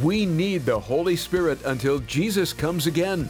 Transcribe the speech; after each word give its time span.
We 0.00 0.24
need 0.24 0.64
the 0.64 0.78
Holy 0.80 1.16
Spirit 1.16 1.62
until 1.66 1.98
Jesus 2.00 2.54
comes 2.54 2.86
again. 2.86 3.28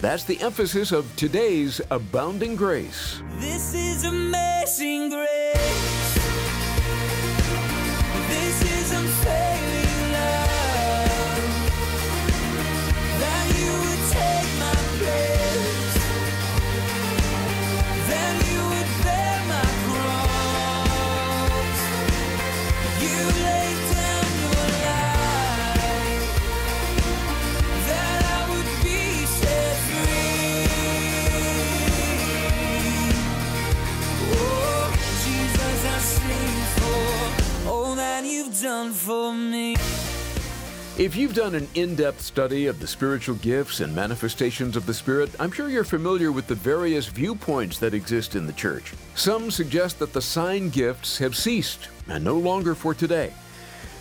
That's 0.00 0.24
the 0.24 0.40
emphasis 0.40 0.90
of 0.90 1.14
today's 1.14 1.80
Abounding 1.90 2.56
Grace. 2.56 3.22
This 3.38 3.74
is 3.74 4.04
amazing 4.04 5.10
grace. 5.10 5.29
If 41.00 41.16
you've 41.16 41.32
done 41.32 41.54
an 41.54 41.66
in 41.74 41.94
depth 41.94 42.20
study 42.20 42.66
of 42.66 42.78
the 42.78 42.86
spiritual 42.86 43.36
gifts 43.36 43.80
and 43.80 43.94
manifestations 43.94 44.76
of 44.76 44.84
the 44.84 44.92
Spirit, 44.92 45.30
I'm 45.40 45.50
sure 45.50 45.70
you're 45.70 45.82
familiar 45.82 46.30
with 46.30 46.46
the 46.46 46.54
various 46.54 47.06
viewpoints 47.06 47.78
that 47.78 47.94
exist 47.94 48.36
in 48.36 48.46
the 48.46 48.52
church. 48.52 48.92
Some 49.14 49.50
suggest 49.50 49.98
that 50.00 50.12
the 50.12 50.20
sign 50.20 50.68
gifts 50.68 51.16
have 51.16 51.34
ceased 51.34 51.88
and 52.06 52.22
no 52.22 52.36
longer 52.36 52.74
for 52.74 52.92
today. 52.92 53.32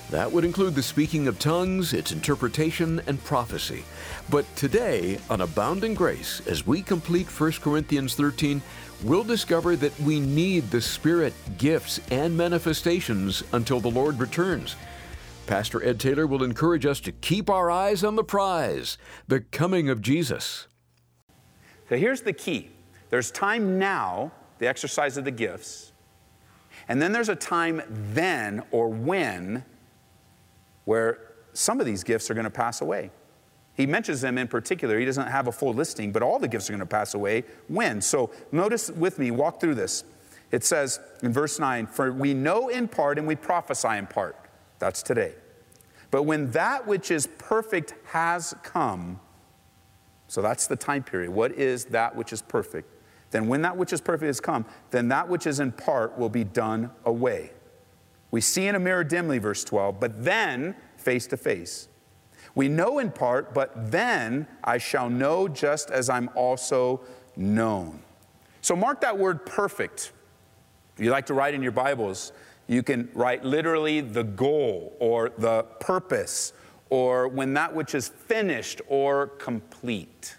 That 0.10 0.30
would 0.30 0.44
include 0.44 0.76
the 0.76 0.84
speaking 0.84 1.30
of 1.30 1.40
tongues, 1.40 1.94
its 1.94 2.12
interpretation, 2.12 3.02
and 3.08 3.24
prophecy. 3.24 3.86
But 4.30 4.54
today, 4.58 5.20
on 5.30 5.40
Abounding 5.40 5.94
Grace, 5.94 6.42
as 6.48 6.68
we 6.68 6.82
complete 6.82 7.28
1 7.28 7.52
Corinthians 7.62 8.14
13, 8.16 8.62
we'll 9.06 9.24
discover 9.24 9.78
that 9.78 9.98
we 10.02 10.20
need 10.20 10.70
the 10.70 10.82
Spirit, 10.82 11.34
gifts, 11.58 12.02
and 12.12 12.36
manifestations 12.36 13.42
until 13.54 13.80
the 13.80 13.90
Lord 13.90 14.20
returns. 14.20 14.76
Pastor 15.50 15.84
Ed 15.84 16.00
Taylor 16.00 16.28
will 16.28 16.44
encourage 16.44 16.86
us 16.86 17.00
to 17.00 17.12
keep 17.12 17.50
our 17.50 17.72
eyes 17.72 18.04
on 18.04 18.16
the 18.16 18.24
prize, 18.24 19.00
the 19.28 19.40
coming 19.40 19.90
of 19.90 20.00
Jesus. 20.00 20.68
So 21.90 21.98
here's 21.98 22.22
the 22.22 22.34
key 22.34 22.70
there's 23.10 23.32
time 23.32 23.80
now, 23.80 24.32
the 24.60 24.68
exercise 24.68 25.18
of 25.18 25.26
the 25.26 25.32
gifts, 25.32 25.92
and 26.88 27.02
then 27.02 27.12
there's 27.12 27.30
a 27.30 27.36
time 27.36 27.82
then 27.90 28.62
or 28.70 28.90
when 28.90 29.66
where 30.86 31.34
some 31.54 31.80
of 31.80 31.88
these 31.88 32.04
gifts 32.04 32.30
are 32.30 32.36
going 32.36 32.44
to 32.44 32.52
pass 32.52 32.82
away. 32.82 33.10
He 33.74 33.88
mentions 33.88 34.22
them 34.22 34.38
in 34.38 34.48
particular. 34.48 35.00
He 35.00 35.06
doesn't 35.06 35.30
have 35.30 35.48
a 35.48 35.52
full 35.52 35.74
listing, 35.74 36.12
but 36.12 36.22
all 36.22 36.38
the 36.38 36.48
gifts 36.48 36.70
are 36.70 36.74
going 36.74 36.80
to 36.82 36.86
pass 36.86 37.16
away. 37.16 37.44
When? 37.68 38.02
So 38.02 38.30
notice 38.52 38.92
with 38.92 39.18
me, 39.18 39.32
walk 39.32 39.60
through 39.60 39.76
this. 39.76 40.04
It 40.52 40.64
says 40.64 41.00
in 41.24 41.34
verse 41.34 41.58
9, 41.58 41.88
For 41.88 42.14
we 42.14 42.36
know 42.36 42.70
in 42.70 42.88
part 42.88 43.18
and 43.18 43.28
we 43.28 43.36
prophesy 43.36 43.98
in 43.98 44.06
part. 44.06 44.36
That's 44.80 45.04
today. 45.04 45.34
But 46.12 46.24
when 46.24 46.52
that 46.52 46.88
which 46.88 47.12
is 47.12 47.28
perfect 47.38 47.94
has 48.08 48.56
come, 48.64 49.20
so 50.28 50.42
that's 50.42 50.68
the 50.68 50.76
time 50.76 51.04
period. 51.04 51.30
What 51.30 51.52
is 51.54 51.86
that 51.86 52.16
which 52.16 52.34
is 52.34 52.42
perfect? 52.42 52.94
Then, 53.32 53.48
when 53.48 53.62
that 53.62 53.78
which 53.78 53.94
is 53.94 54.02
perfect 54.02 54.28
has 54.28 54.40
come, 54.40 54.66
then 54.90 55.10
that 55.10 55.28
which 55.30 55.46
is 55.46 55.60
in 55.60 55.72
part 55.72 56.18
will 56.18 56.30
be 56.30 56.44
done 56.44 56.90
away. 57.06 57.52
We 58.32 58.42
see 58.42 58.68
in 58.68 58.76
a 58.76 58.80
mirror 58.80 59.04
dimly, 59.04 59.38
verse 59.38 59.64
12, 59.64 60.00
but 60.00 60.24
then 60.24 60.76
face 60.98 61.28
to 61.28 61.38
face. 61.38 61.90
We 62.56 62.68
know 62.68 63.00
in 63.00 63.12
part, 63.12 63.54
but 63.54 63.92
then 63.92 64.48
I 64.64 64.80
shall 64.80 65.10
know 65.10 65.48
just 65.48 65.92
as 65.92 66.10
I'm 66.10 66.30
also 66.36 67.02
known. 67.36 68.02
So, 68.62 68.76
mark 68.76 69.02
that 69.02 69.18
word 69.18 69.46
perfect. 69.46 70.12
You 70.98 71.12
like 71.12 71.28
to 71.28 71.34
write 71.34 71.54
in 71.54 71.64
your 71.64 71.72
Bibles, 71.72 72.34
you 72.70 72.84
can 72.84 73.10
write 73.16 73.44
literally 73.44 74.00
the 74.00 74.24
goal 74.24 74.96
or 75.00 75.32
the 75.38 75.64
purpose 75.80 76.54
or 76.92 77.28
when 77.28 77.56
that 77.56 77.74
which 77.74 77.96
is 77.96 78.08
finished 78.08 78.80
or 78.88 79.28
complete. 79.28 80.38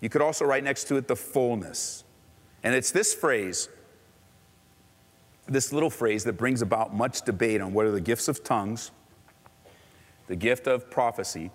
You 0.00 0.08
could 0.08 0.22
also 0.22 0.44
write 0.44 0.62
next 0.62 0.84
to 0.84 0.96
it 0.96 1.08
the 1.08 1.16
fullness. 1.16 2.04
And 2.62 2.72
it's 2.72 2.92
this 2.92 3.14
phrase, 3.14 3.68
this 5.46 5.72
little 5.72 5.90
phrase, 5.90 6.22
that 6.22 6.34
brings 6.34 6.62
about 6.62 6.94
much 6.94 7.22
debate 7.22 7.60
on 7.60 7.74
whether 7.74 7.90
the 7.90 8.00
gifts 8.00 8.28
of 8.28 8.44
tongues, 8.44 8.92
the 10.28 10.36
gift 10.36 10.68
of 10.68 10.88
prophecy, 10.88 11.50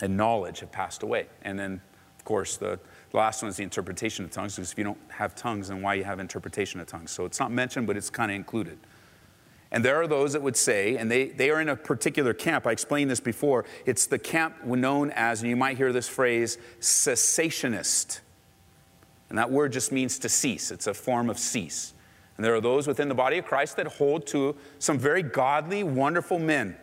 and 0.00 0.16
knowledge 0.16 0.60
have 0.60 0.72
passed 0.72 1.02
away. 1.02 1.26
And 1.42 1.58
then, 1.58 1.82
of 2.22 2.26
course, 2.26 2.56
the 2.56 2.78
last 3.12 3.42
one 3.42 3.48
is 3.48 3.56
the 3.56 3.64
interpretation 3.64 4.24
of 4.24 4.30
tongues, 4.30 4.54
because 4.54 4.70
if 4.70 4.78
you 4.78 4.84
don't 4.84 5.00
have 5.08 5.34
tongues, 5.34 5.70
then 5.70 5.82
why 5.82 5.94
you 5.94 6.04
have 6.04 6.20
interpretation 6.20 6.78
of 6.78 6.86
tongues? 6.86 7.10
So 7.10 7.24
it's 7.24 7.40
not 7.40 7.50
mentioned, 7.50 7.88
but 7.88 7.96
it's 7.96 8.10
kind 8.10 8.30
of 8.30 8.36
included. 8.36 8.78
And 9.72 9.84
there 9.84 10.00
are 10.00 10.06
those 10.06 10.32
that 10.34 10.40
would 10.40 10.56
say, 10.56 10.96
and 10.98 11.10
they, 11.10 11.30
they 11.30 11.50
are 11.50 11.60
in 11.60 11.68
a 11.68 11.74
particular 11.74 12.32
camp. 12.32 12.64
I 12.64 12.70
explained 12.70 13.10
this 13.10 13.18
before. 13.18 13.64
It's 13.86 14.06
the 14.06 14.20
camp 14.20 14.64
known 14.64 15.10
as, 15.10 15.40
and 15.40 15.50
you 15.50 15.56
might 15.56 15.76
hear 15.76 15.92
this 15.92 16.08
phrase, 16.08 16.58
cessationist. 16.78 18.20
And 19.28 19.36
that 19.36 19.50
word 19.50 19.72
just 19.72 19.90
means 19.90 20.16
to 20.20 20.28
cease, 20.28 20.70
it's 20.70 20.86
a 20.86 20.94
form 20.94 21.28
of 21.28 21.40
cease. 21.40 21.92
And 22.36 22.44
there 22.44 22.54
are 22.54 22.60
those 22.60 22.86
within 22.86 23.08
the 23.08 23.16
body 23.16 23.38
of 23.38 23.46
Christ 23.46 23.76
that 23.78 23.88
hold 23.88 24.28
to 24.28 24.54
some 24.78 24.96
very 24.96 25.24
godly, 25.24 25.82
wonderful 25.82 26.38
men, 26.38 26.76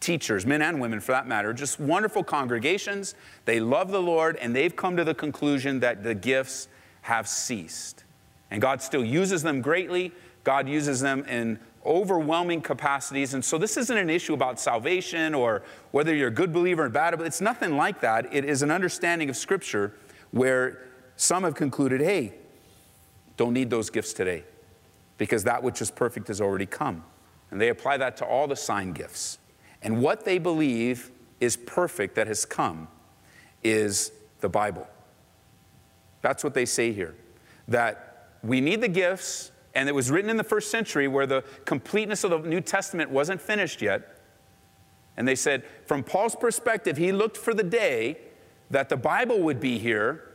teachers, 0.00 0.46
men 0.46 0.62
and 0.62 0.80
women 0.80 1.00
for 1.00 1.12
that 1.12 1.26
matter, 1.26 1.52
just 1.52 1.80
wonderful 1.80 2.22
congregations. 2.22 3.14
They 3.44 3.60
love 3.60 3.90
the 3.90 4.02
Lord, 4.02 4.36
and 4.36 4.54
they've 4.54 4.74
come 4.74 4.96
to 4.96 5.04
the 5.04 5.14
conclusion 5.14 5.80
that 5.80 6.02
the 6.04 6.14
gifts 6.14 6.68
have 7.02 7.28
ceased. 7.28 8.04
And 8.50 8.60
God 8.60 8.82
still 8.82 9.04
uses 9.04 9.42
them 9.42 9.60
greatly. 9.60 10.12
God 10.44 10.68
uses 10.68 11.00
them 11.00 11.24
in 11.24 11.58
overwhelming 11.84 12.60
capacities. 12.60 13.34
And 13.34 13.44
so 13.44 13.58
this 13.58 13.76
isn't 13.76 13.96
an 13.96 14.10
issue 14.10 14.34
about 14.34 14.58
salvation 14.60 15.34
or 15.34 15.62
whether 15.92 16.14
you're 16.14 16.28
a 16.28 16.32
good 16.32 16.52
believer 16.52 16.84
or 16.84 16.88
bad. 16.88 17.16
But 17.16 17.26
it's 17.26 17.40
nothing 17.40 17.76
like 17.76 18.00
that. 18.00 18.32
It 18.32 18.44
is 18.44 18.62
an 18.62 18.70
understanding 18.70 19.30
of 19.30 19.36
Scripture 19.36 19.94
where 20.32 20.82
some 21.16 21.44
have 21.44 21.54
concluded, 21.54 22.00
hey, 22.00 22.34
don't 23.36 23.52
need 23.52 23.70
those 23.70 23.90
gifts 23.90 24.12
today 24.12 24.44
because 25.18 25.44
that 25.44 25.62
which 25.62 25.80
is 25.80 25.90
perfect 25.90 26.28
has 26.28 26.40
already 26.40 26.66
come. 26.66 27.04
And 27.50 27.60
they 27.60 27.68
apply 27.68 27.96
that 27.98 28.16
to 28.18 28.24
all 28.24 28.46
the 28.48 28.56
sign 28.56 28.92
gifts. 28.92 29.38
And 29.82 30.02
what 30.02 30.24
they 30.24 30.38
believe 30.38 31.10
is 31.40 31.56
perfect 31.56 32.14
that 32.14 32.26
has 32.26 32.44
come 32.44 32.88
is 33.62 34.12
the 34.40 34.48
Bible. 34.48 34.86
That's 36.22 36.42
what 36.42 36.54
they 36.54 36.64
say 36.64 36.92
here. 36.92 37.14
That 37.68 38.28
we 38.42 38.60
need 38.60 38.80
the 38.80 38.88
gifts, 38.88 39.50
and 39.74 39.88
it 39.88 39.94
was 39.94 40.10
written 40.10 40.30
in 40.30 40.36
the 40.36 40.44
first 40.44 40.70
century 40.70 41.08
where 41.08 41.26
the 41.26 41.42
completeness 41.64 42.24
of 42.24 42.30
the 42.30 42.48
New 42.48 42.60
Testament 42.60 43.10
wasn't 43.10 43.40
finished 43.40 43.82
yet. 43.82 44.20
And 45.16 45.26
they 45.26 45.34
said, 45.34 45.64
from 45.86 46.02
Paul's 46.02 46.36
perspective, 46.36 46.96
he 46.96 47.12
looked 47.12 47.36
for 47.36 47.54
the 47.54 47.62
day 47.62 48.18
that 48.70 48.88
the 48.88 48.96
Bible 48.96 49.40
would 49.40 49.60
be 49.60 49.78
here. 49.78 50.34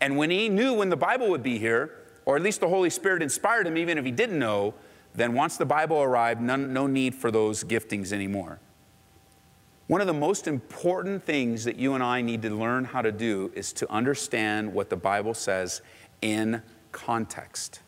And 0.00 0.16
when 0.16 0.30
he 0.30 0.48
knew 0.48 0.74
when 0.74 0.88
the 0.88 0.96
Bible 0.96 1.28
would 1.30 1.42
be 1.42 1.58
here, 1.58 1.96
or 2.24 2.36
at 2.36 2.42
least 2.42 2.60
the 2.60 2.68
Holy 2.68 2.90
Spirit 2.90 3.22
inspired 3.22 3.66
him, 3.66 3.76
even 3.76 3.98
if 3.98 4.04
he 4.04 4.10
didn't 4.10 4.38
know, 4.38 4.74
then 5.14 5.34
once 5.34 5.56
the 5.56 5.66
Bible 5.66 6.00
arrived, 6.00 6.40
none, 6.40 6.72
no 6.72 6.86
need 6.86 7.14
for 7.14 7.30
those 7.30 7.64
giftings 7.64 8.12
anymore. 8.12 8.60
One 9.86 10.00
of 10.00 10.06
the 10.06 10.12
most 10.12 10.46
important 10.46 11.24
things 11.24 11.64
that 11.64 11.76
you 11.76 11.94
and 11.94 12.02
I 12.02 12.22
need 12.22 12.42
to 12.42 12.50
learn 12.50 12.84
how 12.84 13.02
to 13.02 13.10
do 13.10 13.50
is 13.56 13.72
to 13.72 13.90
understand 13.90 14.72
what 14.72 14.88
the 14.88 14.96
Bible 14.96 15.34
says 15.34 15.82
in 16.22 16.62
context. 16.92 17.80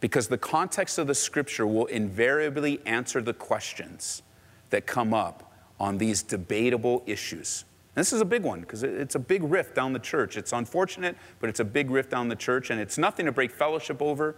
Because 0.00 0.28
the 0.28 0.38
context 0.38 0.98
of 0.98 1.06
the 1.06 1.14
scripture 1.14 1.66
will 1.66 1.84
invariably 1.86 2.80
answer 2.86 3.20
the 3.20 3.34
questions 3.34 4.22
that 4.70 4.86
come 4.86 5.12
up 5.12 5.52
on 5.78 5.98
these 5.98 6.22
debatable 6.22 7.02
issues. 7.04 7.64
And 7.94 8.00
this 8.00 8.12
is 8.12 8.20
a 8.20 8.24
big 8.24 8.42
one 8.42 8.60
because 8.60 8.82
it's 8.82 9.16
a 9.16 9.18
big 9.18 9.42
rift 9.42 9.74
down 9.74 9.92
the 9.92 9.98
church. 9.98 10.36
It's 10.36 10.52
unfortunate, 10.52 11.16
but 11.40 11.50
it's 11.50 11.60
a 11.60 11.64
big 11.64 11.90
rift 11.90 12.10
down 12.10 12.28
the 12.28 12.36
church, 12.36 12.70
and 12.70 12.80
it's 12.80 12.96
nothing 12.96 13.26
to 13.26 13.32
break 13.32 13.50
fellowship 13.50 14.00
over. 14.00 14.36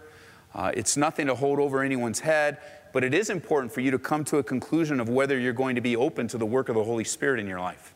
Uh, 0.53 0.71
it's 0.75 0.95
nothing 0.95 1.27
to 1.27 1.35
hold 1.35 1.59
over 1.59 1.81
anyone's 1.81 2.19
head, 2.19 2.59
but 2.91 3.03
it 3.03 3.13
is 3.13 3.29
important 3.29 3.71
for 3.71 3.81
you 3.81 3.91
to 3.91 3.99
come 3.99 4.23
to 4.25 4.37
a 4.37 4.43
conclusion 4.43 4.99
of 4.99 5.09
whether 5.09 5.37
you're 5.37 5.53
going 5.53 5.75
to 5.75 5.81
be 5.81 5.95
open 5.95 6.27
to 6.27 6.37
the 6.37 6.45
work 6.45 6.69
of 6.69 6.75
the 6.75 6.83
Holy 6.83 7.03
Spirit 7.03 7.39
in 7.39 7.47
your 7.47 7.59
life. 7.59 7.95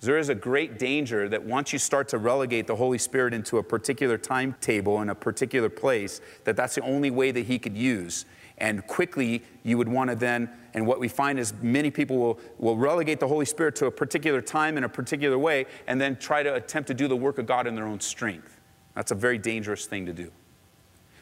There 0.00 0.18
is 0.18 0.28
a 0.28 0.34
great 0.34 0.78
danger 0.78 1.28
that 1.28 1.42
once 1.42 1.72
you 1.72 1.78
start 1.80 2.08
to 2.10 2.18
relegate 2.18 2.68
the 2.68 2.76
Holy 2.76 2.98
Spirit 2.98 3.34
into 3.34 3.58
a 3.58 3.62
particular 3.64 4.16
timetable 4.16 5.02
in 5.02 5.10
a 5.10 5.14
particular 5.14 5.68
place, 5.68 6.20
that 6.44 6.54
that's 6.54 6.76
the 6.76 6.82
only 6.82 7.10
way 7.10 7.32
that 7.32 7.46
He 7.46 7.58
could 7.58 7.76
use. 7.76 8.24
And 8.58 8.86
quickly, 8.86 9.42
you 9.64 9.76
would 9.76 9.88
want 9.88 10.10
to 10.10 10.16
then, 10.16 10.50
and 10.74 10.86
what 10.86 11.00
we 11.00 11.08
find 11.08 11.38
is 11.38 11.52
many 11.62 11.90
people 11.90 12.16
will, 12.16 12.40
will 12.58 12.76
relegate 12.76 13.18
the 13.18 13.26
Holy 13.26 13.44
Spirit 13.44 13.74
to 13.76 13.86
a 13.86 13.90
particular 13.90 14.40
time 14.40 14.76
in 14.76 14.84
a 14.84 14.88
particular 14.88 15.36
way, 15.36 15.66
and 15.88 16.00
then 16.00 16.16
try 16.16 16.44
to 16.44 16.54
attempt 16.54 16.86
to 16.86 16.94
do 16.94 17.08
the 17.08 17.16
work 17.16 17.38
of 17.38 17.46
God 17.46 17.66
in 17.66 17.74
their 17.74 17.86
own 17.86 17.98
strength. 17.98 18.60
That's 18.94 19.10
a 19.10 19.16
very 19.16 19.38
dangerous 19.38 19.86
thing 19.86 20.06
to 20.06 20.12
do. 20.12 20.30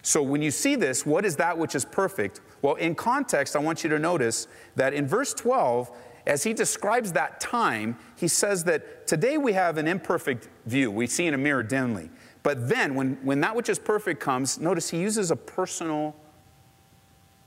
So 0.06 0.22
when 0.22 0.40
you 0.40 0.52
see 0.52 0.76
this, 0.76 1.04
what 1.04 1.24
is 1.24 1.34
that 1.34 1.58
which 1.58 1.74
is 1.74 1.84
perfect? 1.84 2.40
Well, 2.62 2.76
in 2.76 2.94
context, 2.94 3.56
I 3.56 3.58
want 3.58 3.82
you 3.82 3.90
to 3.90 3.98
notice 3.98 4.46
that 4.76 4.94
in 4.94 5.04
verse 5.04 5.34
12, 5.34 5.90
as 6.28 6.44
he 6.44 6.54
describes 6.54 7.10
that 7.14 7.40
time, 7.40 7.98
he 8.14 8.28
says 8.28 8.62
that 8.64 9.08
today 9.08 9.36
we 9.36 9.52
have 9.54 9.78
an 9.78 9.88
imperfect 9.88 10.48
view. 10.64 10.92
We 10.92 11.08
see 11.08 11.26
in 11.26 11.34
a 11.34 11.38
mirror 11.38 11.64
dimly. 11.64 12.08
But 12.44 12.68
then, 12.68 12.94
when, 12.94 13.18
when 13.24 13.40
that 13.40 13.56
which 13.56 13.68
is 13.68 13.80
perfect 13.80 14.20
comes, 14.20 14.60
notice 14.60 14.90
he 14.90 15.00
uses 15.00 15.32
a 15.32 15.36
personal 15.36 16.14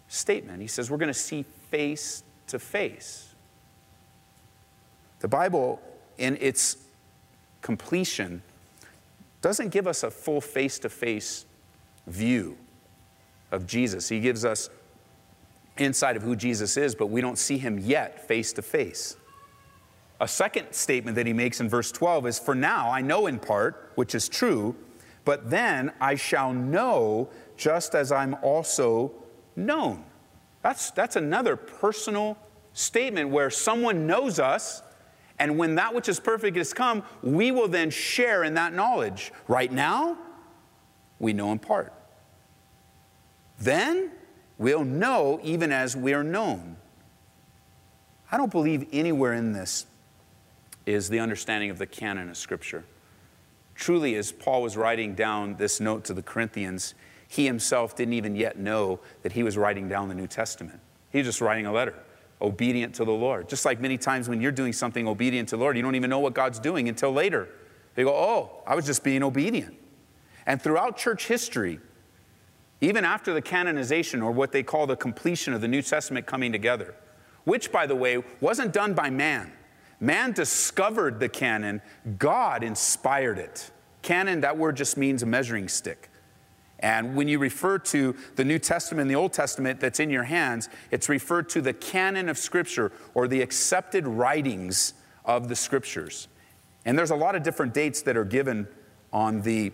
statement. 0.09 0.61
He 0.61 0.67
says, 0.67 0.91
We're 0.91 0.97
going 0.97 1.07
to 1.07 1.13
see 1.13 1.43
face 1.71 2.23
to 2.47 2.59
face. 2.59 3.35
The 5.21 5.29
Bible, 5.29 5.81
in 6.17 6.37
its 6.41 6.75
completion, 7.61 8.41
doesn't 9.41 9.69
give 9.69 9.87
us 9.87 10.03
a 10.03 10.11
full 10.11 10.41
face 10.41 10.77
to 10.79 10.89
face 10.89 11.45
view 12.07 12.57
of 13.51 13.65
Jesus. 13.67 14.09
He 14.09 14.19
gives 14.19 14.45
us 14.45 14.69
insight 15.77 16.15
of 16.15 16.23
who 16.23 16.35
Jesus 16.35 16.77
is, 16.77 16.95
but 16.95 17.07
we 17.07 17.21
don't 17.21 17.37
see 17.37 17.57
him 17.57 17.79
yet 17.79 18.27
face 18.27 18.53
to 18.53 18.61
face. 18.61 19.15
A 20.21 20.27
second 20.27 20.73
statement 20.73 21.15
that 21.15 21.25
he 21.25 21.33
makes 21.33 21.61
in 21.61 21.69
verse 21.69 21.91
12 21.91 22.27
is 22.27 22.39
For 22.39 22.53
now 22.53 22.91
I 22.91 23.01
know 23.01 23.27
in 23.27 23.39
part, 23.39 23.91
which 23.95 24.13
is 24.13 24.27
true, 24.27 24.75
but 25.23 25.49
then 25.49 25.93
I 26.01 26.15
shall 26.15 26.53
know 26.53 27.29
just 27.55 27.95
as 27.95 28.11
I'm 28.11 28.35
also 28.41 29.11
known. 29.55 30.03
That's, 30.61 30.91
that's 30.91 31.15
another 31.15 31.55
personal 31.55 32.37
statement 32.73 33.29
where 33.29 33.49
someone 33.49 34.07
knows 34.07 34.39
us, 34.39 34.81
and 35.37 35.57
when 35.57 35.75
that 35.75 35.93
which 35.93 36.09
is 36.09 36.19
perfect 36.19 36.57
has 36.57 36.73
come, 36.73 37.03
we 37.21 37.51
will 37.51 37.67
then 37.69 37.89
share 37.89 38.43
in 38.43 38.55
that 38.55 38.73
knowledge. 38.73 39.31
Right 39.47 39.71
now, 39.71 40.17
we 41.19 41.33
know 41.33 41.51
in 41.51 41.59
part. 41.59 41.93
Then 43.59 44.11
we'll 44.57 44.85
know 44.85 45.39
even 45.43 45.71
as 45.71 45.95
we 45.95 46.13
are 46.13 46.23
known. 46.23 46.77
I 48.31 48.37
don't 48.37 48.51
believe 48.51 48.87
anywhere 48.91 49.33
in 49.33 49.53
this 49.53 49.85
is 50.85 51.09
the 51.09 51.19
understanding 51.19 51.69
of 51.69 51.77
the 51.77 51.85
canon 51.85 52.29
of 52.29 52.37
Scripture. 52.37 52.85
Truly, 53.75 54.15
as 54.15 54.31
Paul 54.31 54.61
was 54.61 54.75
writing 54.75 55.15
down 55.15 55.55
this 55.55 55.79
note 55.79 56.03
to 56.05 56.13
the 56.13 56.21
Corinthians, 56.21 56.93
he 57.27 57.45
himself 57.45 57.95
didn't 57.95 58.13
even 58.13 58.35
yet 58.35 58.57
know 58.57 58.99
that 59.21 59.31
he 59.31 59.43
was 59.43 59.57
writing 59.57 59.87
down 59.87 60.09
the 60.09 60.15
New 60.15 60.27
Testament. 60.27 60.79
He 61.11 61.19
was 61.19 61.27
just 61.27 61.41
writing 61.41 61.65
a 61.65 61.71
letter, 61.71 61.95
obedient 62.41 62.95
to 62.95 63.05
the 63.05 63.11
Lord. 63.11 63.47
Just 63.47 63.65
like 63.65 63.79
many 63.79 63.97
times 63.97 64.27
when 64.27 64.41
you're 64.41 64.51
doing 64.51 64.73
something 64.73 65.07
obedient 65.07 65.49
to 65.49 65.55
the 65.55 65.61
Lord, 65.61 65.77
you 65.77 65.83
don't 65.83 65.95
even 65.95 66.09
know 66.09 66.19
what 66.19 66.33
God's 66.33 66.59
doing 66.59 66.89
until 66.89 67.11
later. 67.11 67.47
You 67.95 68.05
go, 68.05 68.13
oh, 68.13 68.63
I 68.65 68.75
was 68.75 68.85
just 68.85 69.03
being 69.03 69.23
obedient. 69.23 69.78
And 70.45 70.61
throughout 70.61 70.97
church 70.97 71.27
history, 71.27 71.79
even 72.81 73.03
after 73.03 73.33
the 73.33 73.41
canonization, 73.41 74.21
or 74.21 74.31
what 74.31 74.51
they 74.51 74.63
call 74.63 74.87
the 74.87 74.95
completion 74.95 75.53
of 75.53 75.61
the 75.61 75.67
New 75.67 75.81
Testament 75.81 76.25
coming 76.25 76.51
together, 76.51 76.95
which, 77.43 77.71
by 77.71 77.85
the 77.85 77.95
way, 77.95 78.23
wasn't 78.39 78.73
done 78.73 78.93
by 78.93 79.09
man. 79.09 79.51
Man 79.99 80.31
discovered 80.31 81.19
the 81.19 81.27
canon, 81.27 81.81
God 82.17 82.63
inspired 82.63 83.37
it. 83.37 83.69
Canon, 84.01 84.41
that 84.41 84.57
word 84.57 84.77
just 84.77 84.95
means 84.95 85.23
a 85.23 85.25
measuring 85.25 85.67
stick. 85.67 86.09
And 86.79 87.15
when 87.15 87.27
you 87.27 87.39
refer 87.39 87.77
to 87.79 88.15
the 88.37 88.45
New 88.45 88.59
Testament 88.59 89.01
and 89.01 89.11
the 89.11 89.15
Old 89.15 89.33
Testament 89.33 89.81
that's 89.81 89.99
in 89.99 90.09
your 90.09 90.23
hands, 90.23 90.69
it's 90.91 91.09
referred 91.09 91.49
to 91.49 91.61
the 91.61 91.73
canon 91.73 92.29
of 92.29 92.37
Scripture 92.37 92.93
or 93.13 93.27
the 93.27 93.41
accepted 93.41 94.07
writings 94.07 94.93
of 95.25 95.49
the 95.49 95.55
Scriptures. 95.57 96.29
And 96.85 96.97
there's 96.97 97.11
a 97.11 97.15
lot 97.15 97.35
of 97.35 97.43
different 97.43 97.73
dates 97.73 98.01
that 98.03 98.15
are 98.15 98.23
given 98.23 98.67
on 99.11 99.41
the 99.41 99.73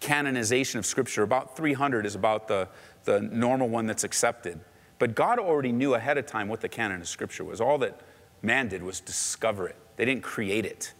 canonization 0.00 0.78
of 0.78 0.86
Scripture. 0.86 1.22
About 1.22 1.56
300 1.56 2.06
is 2.06 2.14
about 2.14 2.48
the, 2.48 2.68
the 3.04 3.20
normal 3.20 3.68
one 3.68 3.86
that's 3.86 4.04
accepted. 4.04 4.60
But 4.98 5.14
God 5.14 5.38
already 5.38 5.72
knew 5.72 5.94
ahead 5.94 6.18
of 6.18 6.26
time 6.26 6.48
what 6.48 6.60
the 6.60 6.68
canon 6.68 7.00
of 7.00 7.08
Scripture 7.08 7.44
was. 7.44 7.60
All 7.60 7.78
that 7.78 8.00
man 8.42 8.68
did 8.68 8.82
was 8.82 9.00
discover 9.00 9.68
it, 9.68 9.76
they 9.96 10.04
didn't 10.04 10.22
create 10.22 10.64
it. 10.64 10.92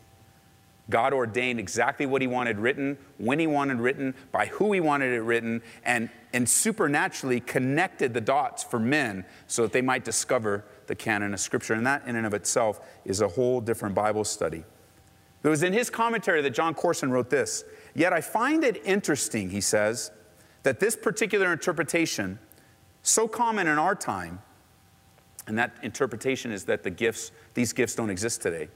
God 0.88 1.12
ordained 1.12 1.58
exactly 1.58 2.06
what 2.06 2.22
He 2.22 2.28
wanted 2.28 2.58
written, 2.58 2.96
when 3.18 3.40
He 3.40 3.46
wanted 3.46 3.80
written, 3.80 4.14
by 4.30 4.46
who 4.46 4.72
He 4.72 4.80
wanted 4.80 5.12
it 5.12 5.20
written, 5.20 5.62
and, 5.84 6.10
and 6.32 6.48
supernaturally 6.48 7.40
connected 7.40 8.14
the 8.14 8.20
dots 8.20 8.62
for 8.62 8.78
men 8.78 9.24
so 9.48 9.62
that 9.62 9.72
they 9.72 9.82
might 9.82 10.04
discover 10.04 10.64
the 10.86 10.94
canon 10.94 11.34
of 11.34 11.40
Scripture. 11.40 11.74
And 11.74 11.86
that, 11.86 12.06
in 12.06 12.14
and 12.14 12.24
of 12.24 12.34
itself, 12.34 12.80
is 13.04 13.20
a 13.20 13.28
whole 13.28 13.60
different 13.60 13.96
Bible 13.96 14.22
study. 14.22 14.64
It 15.42 15.48
was 15.48 15.62
in 15.62 15.72
his 15.72 15.90
commentary 15.90 16.42
that 16.42 16.50
John 16.50 16.74
Courson 16.74 17.10
wrote 17.10 17.30
this 17.30 17.64
Yet 17.94 18.12
I 18.12 18.20
find 18.20 18.64
it 18.64 18.82
interesting, 18.84 19.50
he 19.50 19.60
says, 19.60 20.10
that 20.62 20.80
this 20.80 20.96
particular 20.96 21.52
interpretation, 21.52 22.38
so 23.02 23.28
common 23.28 23.66
in 23.66 23.78
our 23.78 23.94
time, 23.94 24.40
and 25.46 25.58
that 25.58 25.76
interpretation 25.82 26.50
is 26.50 26.64
that 26.64 26.82
the 26.82 26.90
gifts, 26.90 27.30
these 27.54 27.72
gifts 27.72 27.94
don't 27.94 28.10
exist 28.10 28.42
today. 28.42 28.68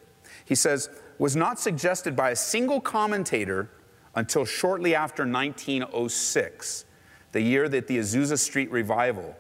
He 0.44 0.54
says, 0.54 0.88
was 1.18 1.36
not 1.36 1.58
suggested 1.58 2.16
by 2.16 2.30
a 2.30 2.36
single 2.36 2.80
commentator 2.80 3.70
until 4.14 4.44
shortly 4.44 4.94
after 4.94 5.24
1906, 5.24 6.84
the 7.32 7.40
year 7.40 7.68
that 7.68 7.86
the 7.86 7.98
Azusa 7.98 8.38
Street 8.38 8.70
revival, 8.70 9.36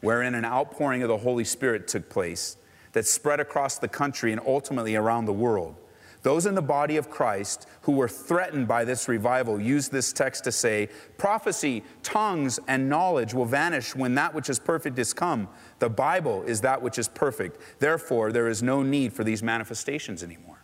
wherein 0.00 0.34
an 0.34 0.44
outpouring 0.44 1.02
of 1.02 1.08
the 1.08 1.18
Holy 1.18 1.44
Spirit 1.44 1.86
took 1.88 2.08
place, 2.08 2.56
that 2.92 3.06
spread 3.06 3.38
across 3.38 3.78
the 3.78 3.88
country 3.88 4.32
and 4.32 4.40
ultimately 4.46 4.96
around 4.96 5.26
the 5.26 5.32
world. 5.32 5.76
Those 6.22 6.44
in 6.44 6.54
the 6.54 6.62
body 6.62 6.96
of 6.96 7.08
Christ 7.08 7.66
who 7.82 7.92
were 7.92 8.08
threatened 8.08 8.68
by 8.68 8.84
this 8.84 9.08
revival 9.08 9.60
use 9.60 9.88
this 9.88 10.12
text 10.12 10.44
to 10.44 10.52
say, 10.52 10.88
prophecy, 11.16 11.82
tongues, 12.02 12.60
and 12.68 12.88
knowledge 12.88 13.32
will 13.32 13.46
vanish 13.46 13.96
when 13.96 14.14
that 14.16 14.34
which 14.34 14.50
is 14.50 14.58
perfect 14.58 14.98
is 14.98 15.14
come. 15.14 15.48
The 15.78 15.88
Bible 15.88 16.42
is 16.42 16.60
that 16.60 16.82
which 16.82 16.98
is 16.98 17.08
perfect. 17.08 17.58
Therefore, 17.78 18.32
there 18.32 18.48
is 18.48 18.62
no 18.62 18.82
need 18.82 19.14
for 19.14 19.24
these 19.24 19.42
manifestations 19.42 20.22
anymore. 20.22 20.58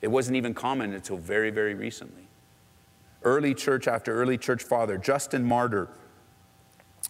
It 0.00 0.08
wasn't 0.08 0.36
even 0.36 0.54
common 0.54 0.94
until 0.94 1.16
very, 1.16 1.50
very 1.50 1.74
recently. 1.74 2.28
Early 3.22 3.54
church 3.54 3.86
after 3.86 4.14
early 4.14 4.38
church 4.38 4.62
father, 4.62 4.96
Justin 4.96 5.44
Martyr, 5.44 5.88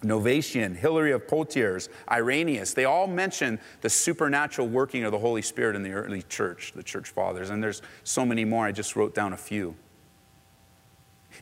Novatian, 0.03 0.77
Hilary 0.77 1.13
of 1.13 1.29
Poitiers, 1.29 1.89
Irenaeus, 2.11 2.73
they 2.73 2.87
all 2.87 3.07
mention 3.07 3.61
the 3.83 3.91
supernatural 3.91 4.67
working 4.69 5.05
of 5.05 5.13
the 5.13 5.19
Holy 5.19 5.43
Spirit 5.43 5.77
in 5.77 5.83
the 5.83 5.93
early 5.93 6.23
church, 6.23 6.73
the 6.75 6.83
church 6.83 7.11
fathers. 7.11 7.51
And 7.51 7.63
there's 7.63 7.83
so 8.03 8.25
many 8.25 8.45
more, 8.45 8.65
I 8.65 8.73
just 8.73 8.97
wrote 8.97 9.15
down 9.15 9.33
a 9.33 9.37
few. 9.37 9.77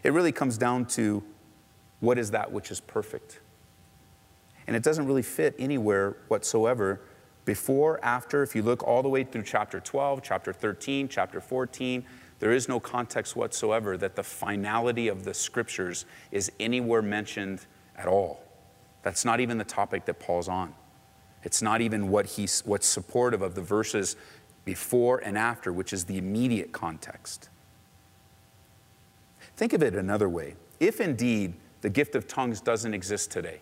It 0.03 0.13
really 0.13 0.33
comes 0.33 0.59
down 0.59 0.87
to 0.87 1.23
what 2.01 2.19
is 2.19 2.33
that 2.33 2.51
which 2.51 2.71
is 2.71 2.81
perfect? 2.81 3.41
And 4.67 4.77
it 4.77 4.83
doesn't 4.83 5.07
really 5.07 5.23
fit 5.23 5.55
anywhere 5.59 6.17
whatsoever 6.29 7.01
before, 7.45 7.99
after, 8.05 8.43
if 8.43 8.55
you 8.55 8.63
look 8.63 8.83
all 8.83 9.03
the 9.03 9.09
way 9.09 9.25
through 9.25 9.45
chapter 9.45 9.81
12, 9.81 10.23
chapter 10.23 10.53
13, 10.53 11.09
chapter 11.09 11.41
14, 11.41 12.05
there 12.41 12.53
is 12.53 12.69
no 12.69 12.79
context 12.79 13.37
whatsoever 13.37 13.97
that 13.97 14.17
the 14.17 14.23
finality 14.23 15.09
of 15.09 15.25
the 15.25 15.33
scriptures 15.33 16.05
is 16.31 16.53
anywhere 16.61 17.01
mentioned 17.01 17.65
at 17.97 18.07
all. 18.07 18.43
That's 19.03 19.25
not 19.25 19.41
even 19.41 19.59
the 19.59 19.65
topic 19.65 20.05
that 20.07 20.19
Paul's 20.19 20.49
on. 20.49 20.75
It's 21.43 21.63
not 21.63 21.81
even 21.81 22.09
what 22.09 22.27
he's, 22.27 22.61
what's 22.61 22.87
supportive 22.87 23.43
of 23.43 23.55
the 23.55 23.63
verses 23.63 24.17
before 24.65 25.19
and 25.19 25.39
after, 25.39 25.73
which 25.73 25.93
is 25.93 26.05
the 26.05 26.19
immediate 26.19 26.73
context. 26.73 27.49
Think 29.57 29.73
of 29.73 29.83
it 29.83 29.95
another 29.95 30.29
way. 30.29 30.57
If 30.81 31.01
indeed 31.01 31.55
the 31.81 31.91
gift 31.91 32.15
of 32.15 32.29
tongues 32.29 32.61
doesn't 32.61 32.93
exist 32.93 33.31
today, 33.31 33.61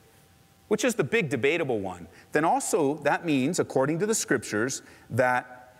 which 0.69 0.85
is 0.85 0.95
the 0.95 1.05
big 1.05 1.29
debatable 1.29 1.81
one, 1.81 2.09
then 2.33 2.45
also 2.45 2.95
that 2.99 3.25
means, 3.25 3.59
according 3.59 3.99
to 4.01 4.07
the 4.07 4.15
scriptures, 4.15 4.83
that 5.11 5.75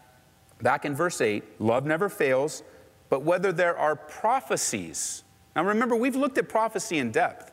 back 0.63 0.85
in 0.85 0.95
verse 0.95 1.21
8, 1.21 1.61
love 1.61 1.85
never 1.87 2.09
fails, 2.09 2.63
but 3.09 3.23
whether 3.23 3.53
there 3.53 3.77
are 3.77 3.97
prophecies. 3.97 5.25
Now 5.55 5.65
remember, 5.65 5.97
we've 5.97 6.17
looked 6.17 6.39
at 6.39 6.49
prophecy 6.49 6.99
in 6.99 7.11
depth. 7.11 7.53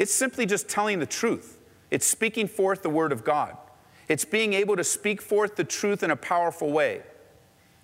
It's 0.00 0.14
simply 0.14 0.46
just 0.46 0.66
telling 0.66 0.98
the 0.98 1.04
truth, 1.04 1.58
it's 1.90 2.06
speaking 2.06 2.48
forth 2.48 2.80
the 2.82 2.88
word 2.88 3.12
of 3.12 3.22
God, 3.22 3.54
it's 4.08 4.24
being 4.24 4.54
able 4.54 4.74
to 4.76 4.82
speak 4.82 5.20
forth 5.20 5.56
the 5.56 5.64
truth 5.64 6.02
in 6.02 6.10
a 6.10 6.16
powerful 6.16 6.72
way. 6.72 7.02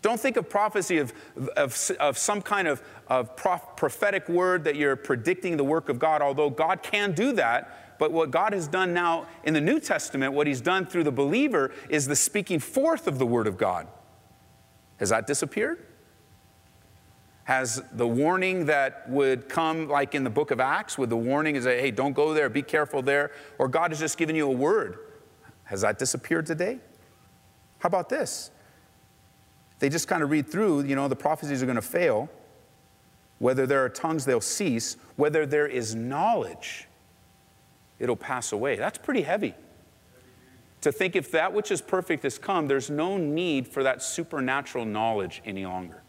Don't 0.01 0.19
think 0.19 0.39
of 0.39 0.49
prophecy 0.49 0.97
of, 0.97 1.13
of, 1.57 1.91
of 2.01 2.17
some 2.17 2.41
kind 2.41 2.69
of, 2.69 2.83
of 3.09 3.37
prof, 3.37 3.61
prophetic 3.77 4.31
word 4.31 4.65
that 4.65 4.77
you're 4.77 4.97
predicting 4.97 5.59
the 5.59 5.65
work 5.65 5.91
of 5.91 5.99
God, 5.99 6.23
although 6.23 6.49
God 6.49 6.83
can 6.83 7.13
do 7.13 7.33
that. 7.33 7.99
But 7.99 8.13
what 8.13 8.31
God 8.31 8.55
has 8.55 8.67
done 8.67 8.95
now 8.95 9.27
in 9.45 9.53
the 9.53 9.61
New 9.61 9.79
Testament, 9.79 10.33
what 10.33 10.47
He's 10.47 10.61
done 10.63 10.87
through 10.87 11.05
the 11.05 11.13
believer, 11.13 11.71
is 11.91 12.07
the 12.07 12.17
speaking 12.17 12.61
forth 12.61 13.07
of 13.07 13.19
the 13.19 13.27
Word 13.27 13.47
of 13.47 13.59
God. 13.59 13.89
Has 14.99 15.11
that 15.11 15.27
disappeared? 15.27 15.85
Has 17.47 17.81
the 17.93 18.07
warning 18.07 18.67
that 18.67 19.09
would 19.09 19.49
come 19.49 19.88
like 19.88 20.17
in 20.17 20.25
the 20.25 20.31
book 20.31 20.50
of 20.50 20.59
Acts, 20.59 20.99
with 20.99 21.11
the 21.11 21.17
warning 21.17 21.55
is 21.55 21.62
that, 21.62 21.79
hey, 21.79 21.93
don't 21.93 22.12
go 22.12 22.35
there, 22.35 22.49
be 22.49 22.61
careful 22.61 23.03
there, 23.03 23.31
or 23.59 23.69
God 23.69 23.93
has 23.93 24.00
just 24.00 24.19
given 24.19 24.35
you 24.35 24.49
a 24.49 24.50
word. 24.50 24.99
Has 25.62 25.83
that 25.83 25.97
disappeared 25.97 26.45
today? 26.45 26.81
How 27.79 27.87
about 27.87 28.09
this? 28.09 28.50
They 29.79 29.88
just 29.88 30.09
kind 30.09 30.25
of 30.25 30.31
read 30.31 30.49
through, 30.49 30.83
you 30.87 30.97
know, 30.97 31.07
the 31.07 31.15
prophecies 31.15 31.62
are 31.62 31.67
going 31.67 31.76
to 31.76 31.83
fail. 31.83 32.29
Whether 33.38 33.65
there 33.65 33.85
are 33.85 33.91
tongues, 33.91 34.25
they'll 34.25 34.41
cease. 34.41 34.97
Whether 35.15 35.47
there 35.47 35.69
is 35.69 35.95
knowledge, 35.95 36.88
it'll 38.00 38.17
pass 38.17 38.50
away. 38.50 38.75
That's 38.75 38.99
pretty 38.99 39.23
heavy. 39.23 39.55
To 40.81 40.91
think 40.91 41.15
if 41.15 41.31
that 41.31 41.53
which 41.53 41.71
is 41.71 41.81
perfect 41.81 42.25
has 42.25 42.38
come, 42.38 42.67
there's 42.67 42.91
no 42.91 43.17
need 43.17 43.69
for 43.69 43.85
that 43.85 44.03
supernatural 44.03 44.85
knowledge 44.85 45.43
any 45.45 45.65
longer. 45.65 46.03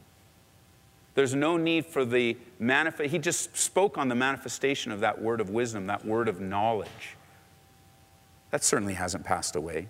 There's 1.18 1.34
no 1.34 1.58
need 1.58 1.88
for 1.88 2.06
the 2.06 2.38
manifest. 2.60 3.10
He 3.10 3.18
just 3.18 3.58
spoke 3.58 3.98
on 3.98 4.08
the 4.08 4.14
manifestation 4.14 4.92
of 4.92 5.00
that 5.00 5.20
word 5.20 5.42
of 5.42 5.50
wisdom, 5.50 5.88
that 5.88 6.06
word 6.06 6.28
of 6.28 6.40
knowledge. 6.40 7.16
That 8.52 8.64
certainly 8.64 8.94
hasn't 8.94 9.24
passed 9.24 9.56
away. 9.56 9.88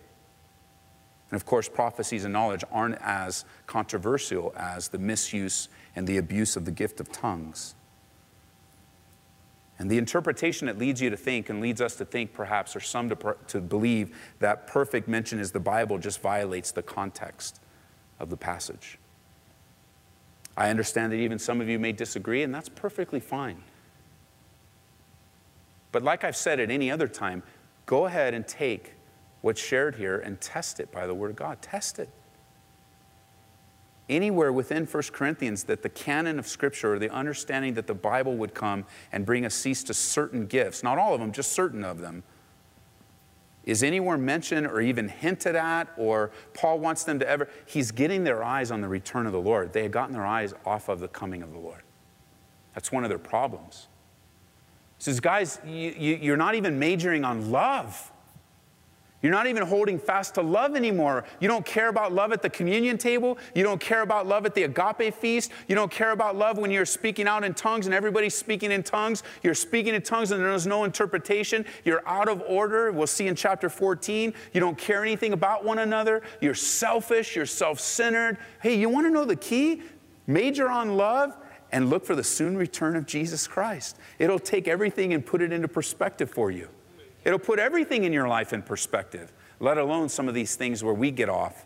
And 1.30 1.36
of 1.36 1.46
course, 1.46 1.68
prophecies 1.68 2.24
and 2.24 2.32
knowledge 2.32 2.64
aren't 2.72 2.98
as 3.02 3.44
controversial 3.66 4.54
as 4.56 4.88
the 4.88 5.00
misuse 5.00 5.68
and 5.98 6.08
the 6.08 6.16
abuse 6.16 6.56
of 6.56 6.64
the 6.64 6.72
gift 6.72 7.02
of 7.02 7.12
tongues. 7.12 7.76
And 9.80 9.92
the 9.92 9.98
interpretation 9.98 10.68
that 10.68 10.78
leads 10.78 11.02
you 11.02 11.10
to 11.10 11.18
think 11.18 11.50
and 11.50 11.60
leads 11.60 11.82
us 11.82 11.98
to 11.98 12.06
think, 12.06 12.34
perhaps, 12.34 12.74
or 12.74 12.80
some 12.80 13.10
to, 13.10 13.36
to 13.48 13.60
believe 13.60 14.16
that 14.40 14.66
perfect 14.66 15.10
mention 15.10 15.40
is 15.42 15.52
the 15.52 15.60
Bible 15.60 15.98
just 15.98 16.22
violates 16.22 16.72
the 16.72 16.84
context 16.84 17.60
of 18.18 18.30
the 18.30 18.38
passage. 18.38 18.98
I 20.58 20.72
understand 20.72 21.12
that 21.12 21.18
even 21.18 21.38
some 21.38 21.62
of 21.62 21.70
you 21.70 21.78
may 21.78 21.92
disagree, 21.92 22.42
and 22.42 22.54
that's 22.54 22.68
perfectly 22.68 23.20
fine. 23.20 23.64
But 25.92 26.02
like 26.02 26.24
I've 26.24 26.36
said 26.36 26.60
at 26.60 26.72
any 26.72 26.90
other 26.90 27.08
time, 27.08 27.44
go 27.86 28.08
ahead 28.08 28.34
and 28.34 28.46
take 28.48 28.94
what's 29.42 29.62
shared 29.62 29.96
here 29.96 30.18
and 30.18 30.42
test 30.42 30.80
it 30.80 30.92
by 30.92 31.06
the 31.06 31.14
Word 31.14 31.30
of 31.30 31.36
God. 31.36 31.62
Test 31.62 32.00
it. 32.00 32.10
Anywhere 34.10 34.52
within 34.52 34.86
1 34.86 35.04
Corinthians 35.12 35.66
that 35.66 35.84
the 35.84 35.90
canon 35.90 36.40
of 36.40 36.48
Scripture 36.48 36.96
or 36.96 37.00
the 37.00 37.14
understanding 37.14 37.76
that 37.76 37.86
the 37.86 37.94
Bible 37.94 38.36
would 38.38 38.54
come 38.54 38.86
and 39.12 39.26
bring 39.26 39.46
a 39.46 39.50
cease 39.50 39.84
to 39.84 39.94
certain 39.94 40.48
gifts, 40.48 40.82
not 40.82 40.98
all 40.98 41.14
of 41.14 41.20
them, 41.20 41.32
just 41.32 41.52
certain 41.52 41.84
of 41.84 42.00
them, 42.00 42.24
is 43.68 43.84
anywhere 43.84 44.18
mentioned 44.18 44.66
or 44.66 44.80
even 44.80 45.10
hinted 45.10 45.56
at, 45.56 45.90
or 45.98 46.32
Paul 46.54 46.80
wants 46.80 47.04
them 47.04 47.20
to 47.20 47.30
ever, 47.30 47.50
he's 47.66 47.92
getting 47.92 48.24
their 48.24 48.42
eyes 48.42 48.72
on 48.72 48.80
the 48.80 48.88
return 48.88 49.28
of 49.28 49.34
the 49.34 49.42
Lord. 49.42 49.74
They 49.74 49.84
had 49.84 49.92
gotten 49.92 50.14
their 50.14 50.26
eyes 50.26 50.54
off 50.66 50.88
of 50.88 51.02
the 51.02 51.10
coming 51.10 51.44
of 51.44 51.52
the 51.52 51.60
Lord. 51.60 51.82
That's 52.74 52.94
one 52.94 53.04
of 53.04 53.10
their 53.10 53.20
problems. 53.20 53.90
He 54.98 55.04
says, 55.04 55.20
guys, 55.20 55.60
you, 55.66 55.92
you, 55.92 56.34
are 56.34 56.38
not 56.38 56.56
even 56.56 56.80
majoring 56.80 57.26
on 57.26 57.52
love. 57.52 58.12
You're 59.24 59.32
not 59.32 59.48
even 59.48 59.64
holding 59.64 59.98
fast 59.98 60.36
to 60.36 60.44
love 60.44 60.76
anymore. 60.76 61.24
You 61.40 61.48
don't 61.48 61.66
care 61.66 61.88
about 61.88 62.14
love 62.14 62.32
at 62.32 62.44
the 62.44 62.52
communion 62.52 63.00
table. 63.00 63.40
You 63.56 63.64
don't 63.64 63.82
care 63.82 64.04
about 64.04 64.28
love 64.28 64.46
at 64.46 64.54
the 64.54 64.64
agape 64.64 65.14
feast. 65.16 65.52
You 65.68 65.74
don't 65.74 65.92
care 65.92 66.12
about 66.12 66.36
love 66.36 66.60
when 66.60 66.70
you're 66.70 66.86
speaking 66.86 67.28
out 67.28 67.44
in 67.44 67.56
tongues 67.56 67.88
and 67.88 67.96
everybody's 67.96 68.36
speaking 68.36 68.72
in 68.72 68.84
tongues. 68.84 69.24
You're 69.42 69.56
speaking 69.56 69.96
in 69.96 70.04
tongues 70.04 70.32
and 70.32 70.44
there's 70.44 70.68
no 70.68 70.84
interpretation. 70.84 71.66
You're 71.84 72.08
out 72.08 72.30
of 72.30 72.44
order. 72.48 72.92
We'll 72.92 73.08
see 73.08 73.28
in 73.28 73.36
chapter 73.36 73.70
14. 73.70 74.36
You 74.54 74.60
don't 74.60 74.78
care 74.78 75.02
anything 75.02 75.34
about 75.34 75.66
one 75.66 75.80
another. 75.80 76.22
You're 76.40 76.54
selfish. 76.54 77.36
You're 77.36 77.48
self 77.48 77.80
centered. 77.80 78.38
Hey, 78.62 78.78
you 78.78 78.88
want 78.88 79.08
to 79.08 79.12
know 79.12 79.26
the 79.26 79.36
key? 79.36 79.82
Major 80.28 80.70
on 80.70 80.96
love 80.96 81.36
and 81.72 81.90
look 81.90 82.06
for 82.06 82.16
the 82.16 82.24
soon 82.24 82.56
return 82.56 82.96
of 82.96 83.08
Jesus 83.08 83.48
Christ. 83.48 83.98
It'll 84.20 84.38
take 84.40 84.68
everything 84.68 85.14
and 85.14 85.26
put 85.26 85.42
it 85.42 85.52
into 85.52 85.68
perspective 85.68 86.30
for 86.30 86.52
you. 86.52 86.70
It'll 87.28 87.40
put 87.40 87.60
everything 87.60 88.06
in 88.06 88.14
your 88.14 88.30
life 88.30 88.54
in 88.54 88.62
perspective, 88.62 89.34
let 89.60 89.78
alone 89.78 90.08
some 90.08 90.30
of 90.30 90.34
these 90.34 90.56
things 90.56 90.82
where 90.82 90.94
we 90.94 91.12
get 91.12 91.28
off 91.28 91.66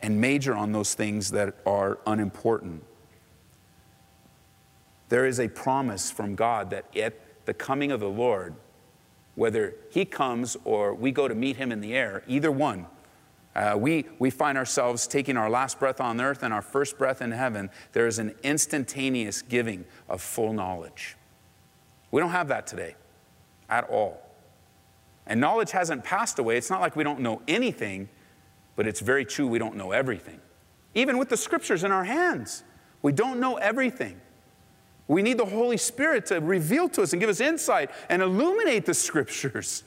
and 0.00 0.18
major 0.18 0.54
on 0.54 0.72
those 0.72 0.94
things 0.94 1.32
that 1.32 1.54
are 1.66 1.98
unimportant. 2.06 2.82
There 5.10 5.26
is 5.26 5.38
a 5.38 5.48
promise 5.48 6.10
from 6.10 6.34
God 6.34 6.70
that 6.70 6.96
at 6.96 7.12
the 7.44 7.52
coming 7.52 7.92
of 7.92 8.00
the 8.00 8.08
Lord, 8.08 8.54
whether 9.34 9.74
He 9.90 10.06
comes 10.06 10.56
or 10.64 10.94
we 10.94 11.12
go 11.12 11.28
to 11.28 11.34
meet 11.34 11.58
Him 11.58 11.72
in 11.72 11.82
the 11.82 11.92
air, 11.94 12.22
either 12.26 12.50
one, 12.50 12.86
uh, 13.54 13.74
we, 13.76 14.06
we 14.18 14.30
find 14.30 14.56
ourselves 14.56 15.06
taking 15.06 15.36
our 15.36 15.50
last 15.50 15.78
breath 15.78 16.00
on 16.00 16.22
earth 16.22 16.42
and 16.42 16.54
our 16.54 16.62
first 16.62 16.96
breath 16.96 17.20
in 17.20 17.32
heaven. 17.32 17.68
There 17.92 18.06
is 18.06 18.18
an 18.18 18.34
instantaneous 18.42 19.42
giving 19.42 19.84
of 20.08 20.22
full 20.22 20.54
knowledge. 20.54 21.16
We 22.10 22.22
don't 22.22 22.30
have 22.30 22.48
that 22.48 22.66
today 22.66 22.94
at 23.68 23.84
all. 23.90 24.22
And 25.26 25.40
knowledge 25.40 25.72
hasn't 25.72 26.04
passed 26.04 26.38
away. 26.38 26.56
It's 26.56 26.70
not 26.70 26.80
like 26.80 26.94
we 26.96 27.04
don't 27.04 27.20
know 27.20 27.42
anything, 27.48 28.08
but 28.76 28.86
it's 28.86 29.00
very 29.00 29.24
true 29.24 29.46
we 29.46 29.58
don't 29.58 29.76
know 29.76 29.92
everything. 29.92 30.40
Even 30.94 31.18
with 31.18 31.28
the 31.28 31.36
scriptures 31.36 31.84
in 31.84 31.92
our 31.92 32.04
hands, 32.04 32.62
we 33.02 33.12
don't 33.12 33.40
know 33.40 33.56
everything. 33.56 34.20
We 35.08 35.22
need 35.22 35.38
the 35.38 35.44
Holy 35.44 35.76
Spirit 35.76 36.26
to 36.26 36.40
reveal 36.40 36.88
to 36.90 37.02
us 37.02 37.12
and 37.12 37.20
give 37.20 37.30
us 37.30 37.40
insight 37.40 37.90
and 38.08 38.22
illuminate 38.22 38.86
the 38.86 38.94
scriptures. 38.94 39.84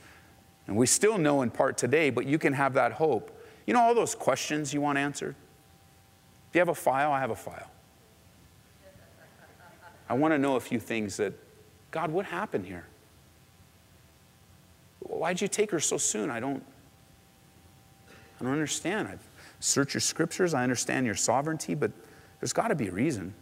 And 0.67 0.77
we 0.77 0.85
still 0.85 1.17
know 1.17 1.41
in 1.41 1.49
part 1.49 1.77
today, 1.77 2.09
but 2.09 2.25
you 2.25 2.37
can 2.37 2.53
have 2.53 2.73
that 2.73 2.93
hope. 2.93 3.35
You 3.65 3.73
know, 3.73 3.81
all 3.81 3.95
those 3.95 4.15
questions 4.15 4.73
you 4.73 4.81
want 4.81 4.97
answered? 4.97 5.35
If 6.49 6.55
you 6.55 6.59
have 6.59 6.69
a 6.69 6.75
file, 6.75 7.11
I 7.11 7.19
have 7.19 7.31
a 7.31 7.35
file. 7.35 7.69
I 10.07 10.13
want 10.13 10.33
to 10.33 10.37
know 10.37 10.55
a 10.55 10.59
few 10.59 10.79
things 10.79 11.17
that, 11.17 11.33
God, 11.91 12.11
what 12.11 12.25
happened 12.25 12.65
here? 12.65 12.85
Why'd 14.99 15.41
you 15.41 15.47
take 15.47 15.71
her 15.71 15.79
so 15.79 15.97
soon? 15.97 16.29
I 16.29 16.39
don't, 16.39 16.63
I 18.39 18.43
don't 18.43 18.53
understand. 18.53 19.07
I've 19.07 19.27
searched 19.59 19.93
your 19.93 20.01
scriptures, 20.01 20.53
I 20.53 20.63
understand 20.63 21.05
your 21.05 21.15
sovereignty, 21.15 21.75
but 21.75 21.91
there's 22.39 22.53
got 22.53 22.69
to 22.69 22.75
be 22.75 22.87
a 22.87 22.91
reason. 22.91 23.33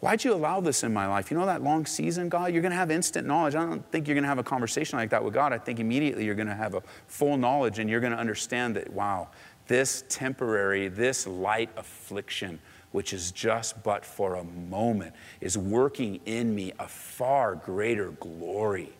Why'd 0.00 0.22
you 0.22 0.34
allow 0.34 0.60
this 0.60 0.82
in 0.82 0.92
my 0.92 1.06
life? 1.06 1.30
You 1.30 1.38
know 1.38 1.46
that 1.46 1.62
long 1.62 1.86
season, 1.86 2.28
God? 2.28 2.52
You're 2.52 2.60
going 2.60 2.72
to 2.72 2.76
have 2.76 2.90
instant 2.90 3.26
knowledge. 3.26 3.54
I 3.54 3.64
don't 3.64 3.90
think 3.90 4.06
you're 4.06 4.14
going 4.14 4.24
to 4.24 4.28
have 4.28 4.38
a 4.38 4.42
conversation 4.42 4.98
like 4.98 5.08
that 5.10 5.24
with 5.24 5.32
God. 5.32 5.52
I 5.54 5.58
think 5.58 5.80
immediately 5.80 6.26
you're 6.26 6.34
going 6.34 6.48
to 6.48 6.54
have 6.54 6.74
a 6.74 6.82
full 7.06 7.38
knowledge 7.38 7.78
and 7.78 7.88
you're 7.88 8.00
going 8.00 8.12
to 8.12 8.18
understand 8.18 8.76
that, 8.76 8.92
wow, 8.92 9.28
this 9.66 10.04
temporary, 10.10 10.88
this 10.88 11.26
light 11.26 11.70
affliction, 11.78 12.58
which 12.92 13.14
is 13.14 13.32
just 13.32 13.82
but 13.82 14.04
for 14.04 14.34
a 14.34 14.44
moment, 14.44 15.14
is 15.40 15.56
working 15.56 16.20
in 16.26 16.54
me 16.54 16.72
a 16.78 16.86
far 16.86 17.54
greater 17.54 18.10
glory 18.10 18.92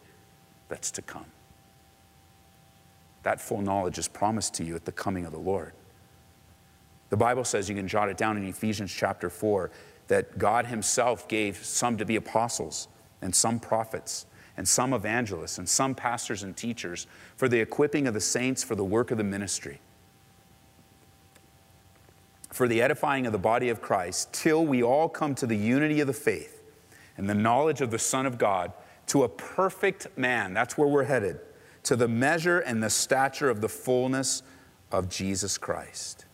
that's 0.68 0.90
to 0.92 1.02
come. 1.02 1.26
That 3.22 3.40
full 3.40 3.62
knowledge 3.62 3.98
is 3.98 4.08
promised 4.08 4.54
to 4.54 4.64
you 4.64 4.74
at 4.74 4.84
the 4.84 4.92
coming 4.92 5.24
of 5.24 5.32
the 5.32 5.38
Lord. 5.38 5.72
The 7.10 7.16
Bible 7.16 7.44
says, 7.44 7.68
you 7.68 7.74
can 7.74 7.88
jot 7.88 8.08
it 8.08 8.16
down 8.16 8.36
in 8.36 8.44
Ephesians 8.44 8.92
chapter 8.92 9.30
4, 9.30 9.70
that 10.08 10.38
God 10.38 10.66
Himself 10.66 11.26
gave 11.28 11.64
some 11.64 11.96
to 11.96 12.04
be 12.04 12.16
apostles, 12.16 12.88
and 13.22 13.34
some 13.34 13.58
prophets, 13.58 14.26
and 14.56 14.68
some 14.68 14.92
evangelists, 14.92 15.58
and 15.58 15.68
some 15.68 15.94
pastors 15.94 16.42
and 16.42 16.56
teachers 16.56 17.06
for 17.36 17.48
the 17.48 17.60
equipping 17.60 18.06
of 18.06 18.14
the 18.14 18.20
saints 18.20 18.62
for 18.62 18.74
the 18.74 18.84
work 18.84 19.10
of 19.10 19.18
the 19.18 19.24
ministry, 19.24 19.80
for 22.50 22.68
the 22.68 22.82
edifying 22.82 23.26
of 23.26 23.32
the 23.32 23.38
body 23.38 23.68
of 23.68 23.80
Christ, 23.80 24.32
till 24.32 24.64
we 24.64 24.82
all 24.82 25.08
come 25.08 25.34
to 25.36 25.46
the 25.46 25.56
unity 25.56 26.00
of 26.00 26.06
the 26.06 26.12
faith 26.12 26.62
and 27.16 27.28
the 27.28 27.34
knowledge 27.34 27.80
of 27.80 27.90
the 27.90 27.98
Son 27.98 28.26
of 28.26 28.38
God 28.38 28.72
to 29.08 29.24
a 29.24 29.28
perfect 29.28 30.06
man. 30.16 30.54
That's 30.54 30.78
where 30.78 30.88
we're 30.88 31.04
headed. 31.04 31.40
To 31.84 31.96
the 31.96 32.08
measure 32.08 32.60
and 32.60 32.82
the 32.82 32.90
stature 32.90 33.50
of 33.50 33.60
the 33.60 33.68
fullness 33.68 34.42
of 34.90 35.08
Jesus 35.08 35.58
Christ. 35.58 36.24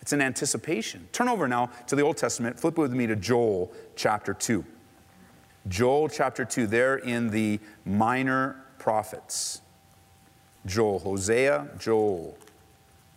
It's 0.00 0.12
an 0.12 0.22
anticipation. 0.22 1.08
Turn 1.12 1.28
over 1.28 1.48
now 1.48 1.70
to 1.88 1.96
the 1.96 2.02
Old 2.02 2.16
Testament. 2.16 2.58
Flip 2.58 2.78
with 2.78 2.92
me 2.92 3.06
to 3.08 3.16
Joel 3.16 3.72
chapter 3.96 4.32
2. 4.32 4.64
Joel 5.68 6.08
chapter 6.08 6.44
2, 6.44 6.68
there 6.68 6.96
in 6.96 7.30
the 7.30 7.58
minor 7.84 8.56
prophets. 8.78 9.60
Joel, 10.64 11.00
Hosea, 11.00 11.68
Joel. 11.78 12.38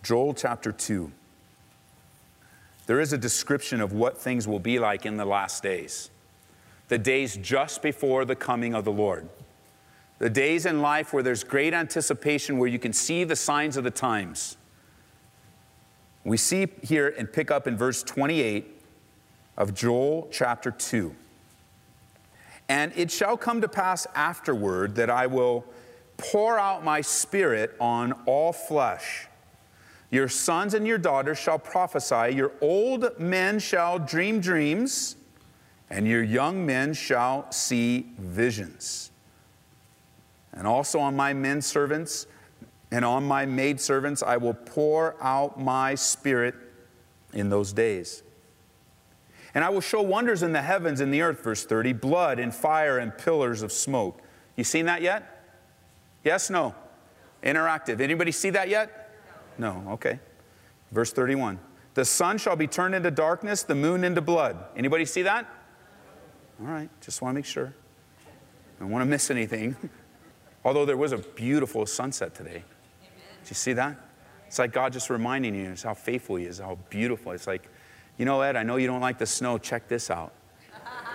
Joel 0.02 0.34
chapter 0.34 0.72
2. 0.72 1.12
There 2.88 3.00
is 3.00 3.14
a 3.14 3.18
description 3.20 3.82
of 3.82 3.94
what 3.94 4.18
things 4.18 4.48
will 4.48 4.60
be 4.60 4.80
like 4.80 5.06
in 5.06 5.18
the 5.18 5.26
last 5.26 5.62
days 5.62 6.10
the 6.90 6.98
days 6.98 7.38
just 7.38 7.82
before 7.82 8.26
the 8.26 8.36
coming 8.36 8.74
of 8.74 8.84
the 8.84 8.92
Lord. 8.92 9.30
The 10.18 10.30
days 10.30 10.66
in 10.66 10.82
life 10.82 11.14
where 11.14 11.24
there's 11.24 11.46
great 11.46 11.74
anticipation, 11.74 12.58
where 12.58 12.68
you 12.68 12.80
can 12.80 12.92
see 12.92 13.24
the 13.24 13.36
signs 13.36 13.78
of 13.78 13.86
the 13.86 13.92
times. 13.92 14.58
We 16.26 16.36
see 16.36 16.68
here 16.84 17.14
and 17.18 17.32
pick 17.32 17.50
up 17.52 17.68
in 17.68 17.78
verse 17.78 18.04
28 18.04 18.82
of 19.58 19.74
Joel 19.74 20.28
chapter 20.32 20.72
2. 20.72 21.16
And 22.68 22.92
it 22.96 23.10
shall 23.10 23.38
come 23.38 23.62
to 23.62 23.70
pass 23.70 24.06
afterward 24.14 24.96
that 24.96 25.10
I 25.10 25.28
will 25.28 25.66
pour 26.18 26.60
out 26.60 26.84
my 26.84 27.02
spirit 27.02 27.76
on 27.80 28.14
all 28.26 28.52
flesh. 28.52 29.28
Your 30.12 30.28
sons 30.28 30.74
and 30.74 30.86
your 30.86 30.98
daughters 30.98 31.38
shall 31.38 31.60
prophesy, 31.60 32.36
your 32.36 32.52
old 32.62 33.20
men 33.20 33.60
shall 33.60 34.00
dream 34.00 34.40
dreams 34.40 35.16
and 35.90 36.08
your 36.08 36.24
young 36.24 36.66
men 36.66 36.94
shall 36.94 37.52
see 37.52 38.08
visions. 38.18 39.12
And 40.54 40.68
also 40.68 41.00
on 41.00 41.16
my 41.16 41.34
men 41.34 41.62
servants 41.62 42.28
and 42.92 43.06
on 43.06 43.24
my 43.24 43.46
maid 43.46 43.80
servants 43.80 44.22
I 44.22 44.38
will 44.38 44.54
pour 44.54 45.16
out 45.22 45.60
my 45.60 45.96
spirit 45.96 46.56
in 47.34 47.50
those 47.50 47.74
days. 47.74 48.24
And 49.56 49.64
I 49.64 49.70
will 49.70 49.82
show 49.82 50.02
wonders 50.02 50.44
in 50.44 50.54
the 50.54 50.62
heavens 50.62 51.02
and 51.02 51.14
the 51.14 51.22
earth, 51.22 51.44
verse 51.44 51.66
30, 51.66 51.94
blood 51.94 52.40
and 52.40 52.54
fire 52.54 53.00
and 53.00 53.18
pillars 53.18 53.62
of 53.64 53.72
smoke. 53.72 54.22
You 54.56 54.64
seen 54.64 54.86
that 54.86 55.02
yet? 55.02 55.44
Yes, 56.24 56.50
no? 56.50 56.76
Interactive. 57.44 58.00
Anybody 58.00 58.32
see 58.32 58.52
that 58.52 58.70
yet? 58.70 59.10
No, 59.58 59.84
okay. 59.92 60.20
Verse 60.92 61.12
31. 61.14 61.60
The 61.96 62.06
sun 62.06 62.38
shall 62.38 62.56
be 62.56 62.68
turned 62.68 62.94
into 62.94 63.12
darkness, 63.12 63.64
the 63.64 63.76
moon 63.76 64.04
into 64.04 64.22
blood. 64.22 64.58
Anybody 64.76 65.06
see 65.06 65.24
that? 65.24 65.48
All 66.60 66.68
right, 66.68 66.90
just 67.02 67.22
want 67.22 67.34
to 67.34 67.36
make 67.36 67.46
sure. 67.46 67.74
I 68.78 68.82
don't 68.82 68.90
want 68.90 69.02
to 69.02 69.06
miss 69.06 69.32
anything. 69.32 69.76
Although 70.66 70.86
there 70.86 70.98
was 70.98 71.14
a 71.14 71.18
beautiful 71.18 71.86
sunset 71.86 72.36
today. 72.36 72.64
Did 73.44 73.50
you 73.50 73.56
see 73.56 73.74
that? 73.74 73.98
It's 74.48 74.60
like 74.60 74.74
God 74.74 74.92
just 74.92 75.10
reminding 75.10 75.56
you 75.56 75.74
how 75.82 75.94
faithful 75.94 76.36
He 76.36 76.46
is, 76.46 76.60
how 76.60 76.78
beautiful. 76.90 77.32
It's 77.32 77.48
like, 77.48 77.70
you 78.18 78.26
know, 78.26 78.42
Ed, 78.42 78.56
I 78.56 78.64
know 78.64 78.76
you 78.76 78.88
don't 78.88 79.00
like 79.00 79.18
the 79.18 79.26
snow. 79.26 79.58
Check 79.58 79.88
this 79.88 80.10
out. 80.10 80.34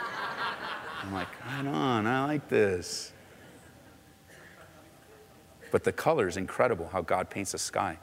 I'm 1.03 1.13
like, 1.13 1.29
right 1.47 1.67
on, 1.67 2.07
I 2.07 2.25
like 2.25 2.49
this. 2.49 3.13
But 5.71 5.85
the 5.85 5.93
color 5.93 6.29
is 6.29 6.37
incredible 6.37 6.89
how 6.89 7.03
God 7.03 7.29
paints 7.29 7.53
the 7.53 7.59
sky. 7.59 7.99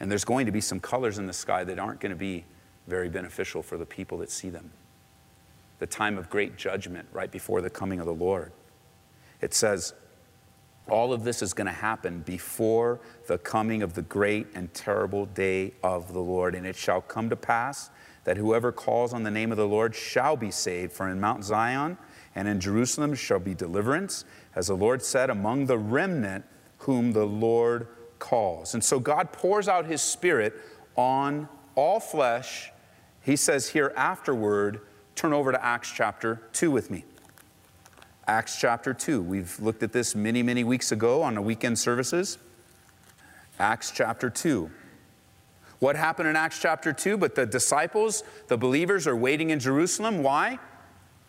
And 0.00 0.10
there's 0.10 0.24
going 0.24 0.46
to 0.46 0.52
be 0.52 0.60
some 0.60 0.80
colors 0.80 1.18
in 1.18 1.26
the 1.26 1.32
sky 1.32 1.64
that 1.64 1.78
aren't 1.78 2.00
going 2.00 2.10
to 2.10 2.16
be 2.16 2.44
very 2.88 3.08
beneficial 3.08 3.62
for 3.62 3.78
the 3.78 3.86
people 3.86 4.18
that 4.18 4.30
see 4.30 4.50
them. 4.50 4.70
The 5.78 5.86
time 5.86 6.18
of 6.18 6.30
great 6.30 6.56
judgment 6.56 7.08
right 7.12 7.30
before 7.30 7.60
the 7.60 7.70
coming 7.70 8.00
of 8.00 8.06
the 8.06 8.14
Lord. 8.14 8.52
It 9.40 9.54
says, 9.54 9.94
all 10.88 11.12
of 11.12 11.24
this 11.24 11.40
is 11.40 11.54
going 11.54 11.66
to 11.66 11.72
happen 11.72 12.20
before 12.20 13.00
the 13.26 13.38
coming 13.38 13.82
of 13.82 13.94
the 13.94 14.02
great 14.02 14.46
and 14.54 14.72
terrible 14.74 15.26
day 15.26 15.72
of 15.82 16.12
the 16.12 16.20
Lord. 16.20 16.54
And 16.54 16.66
it 16.66 16.76
shall 16.76 17.00
come 17.00 17.30
to 17.30 17.36
pass 17.36 17.90
that 18.24 18.36
whoever 18.36 18.70
calls 18.70 19.12
on 19.12 19.22
the 19.22 19.30
name 19.30 19.50
of 19.50 19.56
the 19.56 19.66
Lord 19.66 19.94
shall 19.94 20.36
be 20.36 20.50
saved. 20.50 20.92
For 20.92 21.08
in 21.08 21.20
Mount 21.20 21.44
Zion 21.44 21.96
and 22.34 22.48
in 22.48 22.60
Jerusalem 22.60 23.14
shall 23.14 23.38
be 23.38 23.54
deliverance, 23.54 24.24
as 24.54 24.66
the 24.66 24.76
Lord 24.76 25.02
said, 25.02 25.30
among 25.30 25.66
the 25.66 25.78
remnant 25.78 26.44
whom 26.78 27.12
the 27.12 27.24
Lord 27.24 27.88
calls. 28.18 28.74
And 28.74 28.84
so 28.84 28.98
God 28.98 29.32
pours 29.32 29.68
out 29.68 29.86
his 29.86 30.02
Spirit 30.02 30.54
on 30.96 31.48
all 31.74 32.00
flesh. 32.00 32.70
He 33.22 33.36
says 33.36 33.68
here 33.68 33.92
afterward, 33.96 34.80
turn 35.14 35.32
over 35.32 35.52
to 35.52 35.64
Acts 35.64 35.92
chapter 35.92 36.42
2 36.52 36.70
with 36.70 36.90
me. 36.90 37.04
Acts 38.26 38.58
chapter 38.58 38.94
2. 38.94 39.22
We've 39.22 39.58
looked 39.60 39.82
at 39.82 39.92
this 39.92 40.14
many, 40.14 40.42
many 40.42 40.64
weeks 40.64 40.92
ago 40.92 41.22
on 41.22 41.34
the 41.34 41.42
weekend 41.42 41.78
services. 41.78 42.38
Acts 43.58 43.90
chapter 43.90 44.30
2. 44.30 44.70
What 45.78 45.96
happened 45.96 46.28
in 46.28 46.36
Acts 46.36 46.58
chapter 46.58 46.92
2? 46.92 47.18
But 47.18 47.34
the 47.34 47.44
disciples, 47.44 48.24
the 48.48 48.56
believers, 48.56 49.06
are 49.06 49.16
waiting 49.16 49.50
in 49.50 49.60
Jerusalem. 49.60 50.22
Why? 50.22 50.58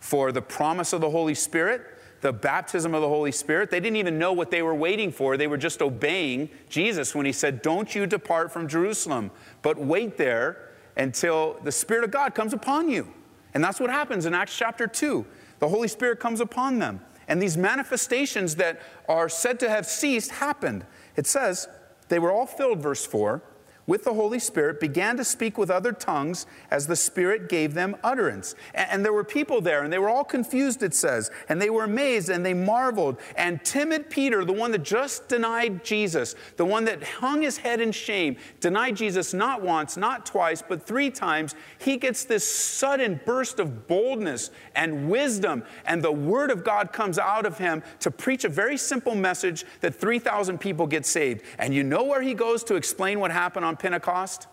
For 0.00 0.32
the 0.32 0.42
promise 0.42 0.92
of 0.92 1.00
the 1.00 1.10
Holy 1.10 1.34
Spirit, 1.34 1.82
the 2.22 2.32
baptism 2.32 2.94
of 2.94 3.02
the 3.02 3.08
Holy 3.08 3.32
Spirit. 3.32 3.70
They 3.70 3.80
didn't 3.80 3.96
even 3.96 4.18
know 4.18 4.32
what 4.32 4.50
they 4.50 4.62
were 4.62 4.74
waiting 4.74 5.12
for. 5.12 5.36
They 5.36 5.46
were 5.46 5.58
just 5.58 5.82
obeying 5.82 6.48
Jesus 6.68 7.14
when 7.14 7.26
he 7.26 7.32
said, 7.32 7.60
Don't 7.62 7.94
you 7.94 8.06
depart 8.06 8.50
from 8.50 8.68
Jerusalem, 8.68 9.30
but 9.62 9.78
wait 9.78 10.16
there 10.16 10.70
until 10.96 11.58
the 11.62 11.72
Spirit 11.72 12.04
of 12.04 12.10
God 12.10 12.34
comes 12.34 12.54
upon 12.54 12.88
you. 12.88 13.12
And 13.56 13.64
that's 13.64 13.80
what 13.80 13.88
happens 13.88 14.26
in 14.26 14.34
Acts 14.34 14.54
chapter 14.54 14.86
2. 14.86 15.24
The 15.60 15.68
Holy 15.68 15.88
Spirit 15.88 16.20
comes 16.20 16.40
upon 16.40 16.78
them. 16.78 17.00
And 17.26 17.40
these 17.40 17.56
manifestations 17.56 18.56
that 18.56 18.82
are 19.08 19.30
said 19.30 19.58
to 19.60 19.70
have 19.70 19.86
ceased 19.86 20.30
happened. 20.30 20.84
It 21.16 21.26
says, 21.26 21.66
they 22.08 22.18
were 22.18 22.30
all 22.30 22.44
filled, 22.44 22.82
verse 22.82 23.06
4, 23.06 23.42
with 23.86 24.04
the 24.04 24.14
Holy 24.14 24.38
Spirit, 24.38 24.80
began 24.80 25.16
to 25.16 25.24
speak 25.24 25.56
with 25.56 25.70
other 25.70 25.92
tongues 25.92 26.46
as 26.70 26.86
the 26.86 26.96
Spirit 26.96 27.48
gave 27.48 27.74
them 27.74 27.96
utterance. 28.02 28.54
And, 28.74 28.90
and, 28.90 29.04
there 29.04 29.12
were 29.12 29.24
people 29.24 29.60
there, 29.60 29.84
and 29.84 29.92
they 29.92 29.98
were 29.98 30.08
all 30.08 30.24
confused, 30.24 30.82
it 30.82 30.94
says, 30.94 31.30
and 31.48 31.62
they 31.62 31.70
were 31.70 31.84
amazed 31.84 32.28
and 32.28 32.44
they 32.44 32.54
marveled. 32.54 33.18
And 33.36 33.64
timid 33.64 34.10
Peter, 34.10 34.44
the 34.44 34.52
one 34.52 34.72
that 34.72 34.82
just 34.82 35.28
denied 35.28 35.84
Jesus, 35.84 36.34
the 36.56 36.64
one 36.64 36.84
that 36.86 37.02
hung 37.02 37.42
his 37.42 37.58
head 37.58 37.80
in 37.80 37.92
shame, 37.92 38.36
denied 38.60 38.96
Jesus 38.96 39.32
not 39.32 39.62
once, 39.62 39.96
not 39.96 40.26
twice, 40.26 40.62
but 40.66 40.82
three 40.84 41.10
times, 41.10 41.54
he 41.78 41.96
gets 41.96 42.24
this 42.24 42.46
sudden 42.46 43.20
burst 43.24 43.60
of 43.60 43.86
boldness 43.86 44.50
and 44.74 45.08
wisdom, 45.08 45.62
and 45.84 46.02
the 46.02 46.12
Word 46.12 46.50
of 46.50 46.64
God 46.64 46.92
comes 46.92 47.18
out 47.18 47.46
of 47.46 47.58
him 47.58 47.82
to 48.00 48.10
preach 48.10 48.44
a 48.44 48.48
very 48.48 48.76
simple 48.76 49.14
message 49.14 49.64
that 49.80 49.94
3,000 49.94 50.58
people 50.58 50.86
get 50.86 51.06
saved. 51.06 51.42
And 51.58 51.72
you 51.72 51.82
know 51.82 52.02
where 52.04 52.22
he 52.22 52.34
goes 52.34 52.64
to 52.64 52.74
explain 52.74 53.20
what 53.20 53.30
happened 53.30 53.64
on 53.64 53.75
Pentecost? 53.76 54.46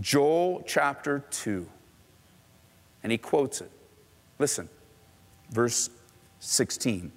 Joel 0.00 0.62
chapter 0.66 1.24
2. 1.30 1.66
And 3.02 3.12
he 3.12 3.18
quotes 3.18 3.60
it. 3.60 3.70
Listen, 4.38 4.68
verse 5.50 5.90
16. 6.40 7.12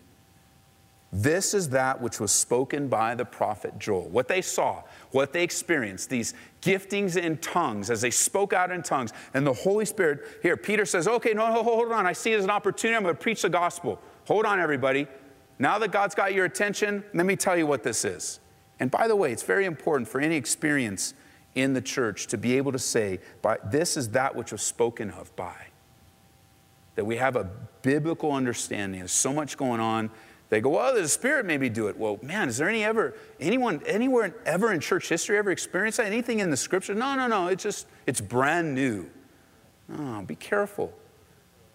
This 1.12 1.56
is 1.56 1.70
that 1.70 2.00
which 2.00 2.20
was 2.20 2.32
spoken 2.32 2.88
by 2.88 3.16
the 3.16 3.26
prophet 3.26 3.80
Joel. 3.80 4.08
What 4.10 4.28
they 4.28 4.42
saw, 4.42 4.84
what 5.10 5.34
they 5.34 5.44
experienced, 5.44 6.10
these 6.10 6.36
giftings 6.62 7.18
in 7.18 7.38
tongues 7.38 7.90
as 7.90 8.02
they 8.02 8.12
spoke 8.12 8.54
out 8.54 8.72
in 8.72 8.84
tongues, 8.84 9.12
and 9.34 9.46
the 9.46 9.54
Holy 9.54 9.86
Spirit. 9.86 10.40
Here, 10.44 10.56
Peter 10.56 10.86
says, 10.86 11.08
Okay, 11.08 11.34
no, 11.34 11.64
hold 11.64 11.92
on. 11.92 12.06
I 12.06 12.14
see 12.14 12.34
it 12.34 12.38
as 12.38 12.44
an 12.44 12.52
opportunity. 12.52 12.96
I'm 12.96 13.04
going 13.04 13.16
to 13.16 13.22
preach 13.22 13.42
the 13.42 13.50
gospel. 13.50 14.00
Hold 14.28 14.46
on, 14.46 14.60
everybody. 14.60 15.08
Now 15.58 15.80
that 15.80 15.92
God's 15.92 16.14
got 16.14 16.34
your 16.34 16.46
attention, 16.46 17.04
let 17.14 17.26
me 17.26 17.36
tell 17.36 17.58
you 17.58 17.66
what 17.66 17.82
this 17.82 18.06
is. 18.06 18.40
And 18.80 18.90
by 18.90 19.08
the 19.08 19.16
way, 19.16 19.32
it's 19.32 19.44
very 19.44 19.66
important 19.66 20.08
for 20.08 20.22
any 20.22 20.36
experience 20.36 21.14
in 21.56 21.74
the 21.74 21.82
church 21.82 22.28
to 22.28 22.38
be 22.38 22.58
able 22.58 22.72
to 22.72 22.80
say, 22.80 23.20
by, 23.42 23.58
this 23.66 23.98
is 23.98 24.10
that 24.10 24.36
which 24.36 24.52
was 24.52 24.62
spoken 24.62 25.10
of 25.12 25.36
by. 25.36 25.56
That 26.96 27.06
we 27.06 27.18
have 27.18 27.36
a 27.36 27.50
biblical 27.82 28.32
understanding. 28.32 29.00
There's 29.00 29.12
so 29.12 29.34
much 29.34 29.58
going 29.58 29.80
on. 29.80 30.10
They 30.50 30.62
go, 30.62 30.70
well, 30.70 30.94
the 30.96 31.08
Spirit 31.08 31.46
maybe 31.46 31.70
do 31.70 31.88
it. 31.88 31.98
Well, 31.98 32.20
man, 32.22 32.50
is 32.50 32.58
there 32.58 32.68
any 32.70 32.84
ever, 32.84 33.14
anyone, 33.40 33.82
anywhere 33.86 34.34
ever 34.46 34.74
in 34.74 34.80
church 34.80 35.08
history 35.08 35.38
ever 35.38 35.52
experienced 35.52 35.98
that? 35.98 36.08
Anything 36.08 36.40
in 36.40 36.50
the 36.50 36.58
scripture? 36.58 36.96
No, 36.96 37.16
no, 37.16 37.28
no. 37.28 37.48
It's 37.48 37.64
just, 37.64 37.88
it's 38.08 38.22
brand 38.22 38.74
new. 38.74 39.10
Oh, 39.98 40.22
be 40.22 40.36
careful. 40.36 40.94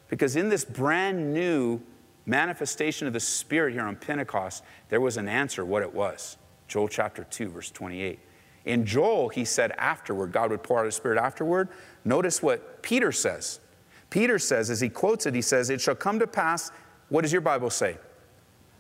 Because 0.09 0.37
in 0.37 0.49
this 0.49 0.65
brand 0.65 1.33
new 1.33 1.81
manifestation 2.27 3.07
of 3.07 3.13
the 3.13 3.21
Spirit 3.21 3.75
here 3.75 3.83
on 3.83 3.97
Pentecost, 3.97 4.65
there 4.89 5.01
was 5.01 5.17
an 5.17 5.29
answer 5.29 5.65
what 5.65 5.83
it 5.83 5.95
was. 5.95 6.37
Joel 6.75 6.89
chapter 6.89 7.23
2, 7.23 7.51
verse 7.51 7.71
28. 7.71 8.19
In 8.65 8.85
Joel, 8.85 9.29
he 9.29 9.45
said 9.45 9.71
afterward, 9.79 10.33
God 10.33 10.51
would 10.51 10.65
pour 10.65 10.81
out 10.81 10.87
his 10.87 10.97
spirit 10.97 11.21
afterward. 11.21 11.69
Notice 12.05 12.43
what 12.43 12.83
Peter 12.83 13.13
says. 13.13 13.61
Peter 14.11 14.41
says, 14.41 14.71
as 14.71 14.81
he 14.81 14.89
quotes 14.89 15.25
it, 15.25 15.37
he 15.37 15.41
says, 15.41 15.71
It 15.71 15.81
shall 15.81 15.95
come 15.95 16.19
to 16.19 16.27
pass, 16.27 16.73
what 17.11 17.23
does 17.23 17.31
your 17.31 17.43
Bible 17.43 17.71
say? 17.71 17.97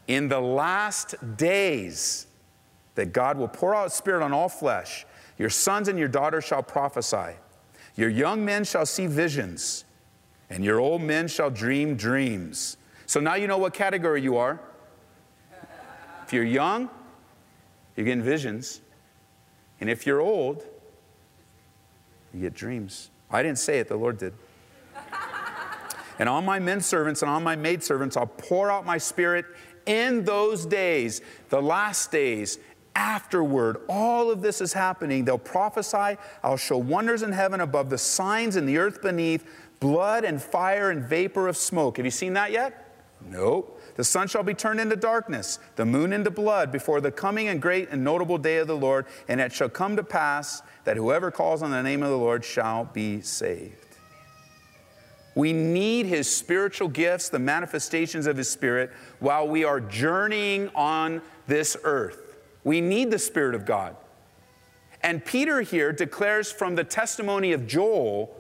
In 0.09 0.29
the 0.29 0.41
last 0.41 1.15
days, 1.37 2.27
that 2.97 3.13
God 3.13 3.39
will 3.39 3.47
pour 3.47 3.77
out 3.77 3.85
his 3.85 3.93
spirit 3.93 4.25
on 4.25 4.33
all 4.33 4.49
flesh. 4.49 5.07
Your 5.39 5.51
sons 5.51 5.87
and 5.87 5.97
your 5.97 6.09
daughters 6.09 6.43
shall 6.43 6.65
prophesy. 6.65 7.37
Your 7.95 8.09
young 8.09 8.45
men 8.45 8.65
shall 8.65 8.87
see 8.87 9.07
visions, 9.07 9.85
and 10.51 10.65
your 10.65 10.81
old 10.81 11.01
men 11.01 11.29
shall 11.29 11.49
dream 11.49 11.95
dreams. 11.95 12.77
So 13.07 13.21
now 13.21 13.37
you 13.37 13.47
know 13.47 13.59
what 13.59 13.73
category 13.73 14.21
you 14.21 14.37
are. 14.37 14.59
If 16.27 16.33
you're 16.33 16.43
young, 16.43 16.91
you're 17.97 18.07
getting 18.07 18.23
visions. 18.23 18.81
And 19.81 19.91
if 19.91 20.07
you're 20.07 20.21
old, 20.21 20.65
you 22.33 22.41
get 22.41 22.55
dreams. 22.55 23.11
I 23.31 23.43
didn't 23.43 23.59
say 23.59 23.79
it, 23.79 23.89
the 23.89 23.97
Lord 23.97 24.19
did. 24.19 24.35
and 26.19 26.29
on 26.29 26.45
my 26.45 26.59
men 26.59 26.81
servants 26.81 27.23
and 27.23 27.31
on 27.31 27.43
my 27.43 27.57
maid 27.57 27.83
servants, 27.83 28.17
I'll 28.17 28.27
pour 28.27 28.71
out 28.71 28.85
my 28.85 28.99
spirit 28.99 29.47
in 29.87 30.25
those 30.25 30.67
days, 30.67 31.21
the 31.49 31.61
last 31.61 32.11
days, 32.11 32.59
afterward. 32.97 33.79
All 33.89 34.31
of 34.31 34.41
this 34.41 34.61
is 34.61 34.73
happening. 34.73 35.25
They'll 35.25 35.39
prophesy. 35.39 36.17
I'll 36.43 36.57
show 36.57 36.79
wonders 36.79 37.23
in 37.23 37.33
heaven 37.33 37.61
above, 37.61 37.91
the 37.91 37.99
signs 37.99 38.57
in 38.57 38.67
the 38.67 38.79
earth 38.79 39.03
beneath, 39.03 39.45
blood 39.81 40.25
and 40.25 40.41
fire 40.41 40.91
and 40.91 41.03
vapor 41.05 41.49
of 41.49 41.57
smoke. 41.57 41.97
Have 41.97 42.07
you 42.07 42.11
seen 42.11 42.35
that 42.35 42.53
yet? 42.53 42.97
Nope. 43.29 43.81
The 43.97 44.05
sun 44.05 44.27
shall 44.29 44.43
be 44.43 44.55
turned 44.55 44.81
into 44.81 44.97
darkness, 44.97 45.59
the 45.77 45.85
moon 45.85 46.13
into 46.13 46.31
blood, 46.31 46.73
before 46.73 47.01
the 47.01 47.13
coming 47.13 47.49
and 47.49 47.63
great 47.63 47.91
and 47.91 48.03
notable 48.03 48.39
day 48.39 48.59
of 48.59 48.67
the 48.67 48.77
Lord. 48.77 49.07
And 49.29 49.41
it 49.41 49.53
shall 49.53 49.69
come 49.69 49.97
to 49.97 50.03
pass 50.03 50.63
that 50.85 50.97
whoever 50.97 51.31
calls 51.31 51.63
on 51.63 51.71
the 51.71 51.83
name 51.83 52.03
of 52.03 52.11
the 52.11 52.19
Lord 52.19 52.45
shall 52.45 52.87
be 52.87 53.21
saved. 53.21 53.77
We 55.35 55.53
need 55.53 56.07
his 56.07 56.33
spiritual 56.33 56.89
gifts, 56.89 57.29
the 57.29 57.39
manifestations 57.39 58.27
of 58.27 58.37
his 58.37 58.49
spirit, 58.49 58.93
while 59.19 59.49
we 59.49 59.65
are 59.65 59.81
journeying 59.81 60.71
on 60.75 61.23
this 61.47 61.77
earth. 61.83 62.37
We 62.63 62.81
need 62.81 63.11
the 63.11 63.19
Spirit 63.19 63.55
of 63.55 63.67
God. 63.67 63.97
And 65.03 65.25
Peter 65.25 65.61
here 65.61 65.93
declares 65.93 66.51
from 66.51 66.77
the 66.77 66.85
testimony 66.85 67.53
of 67.53 67.67
Joel 67.67 68.35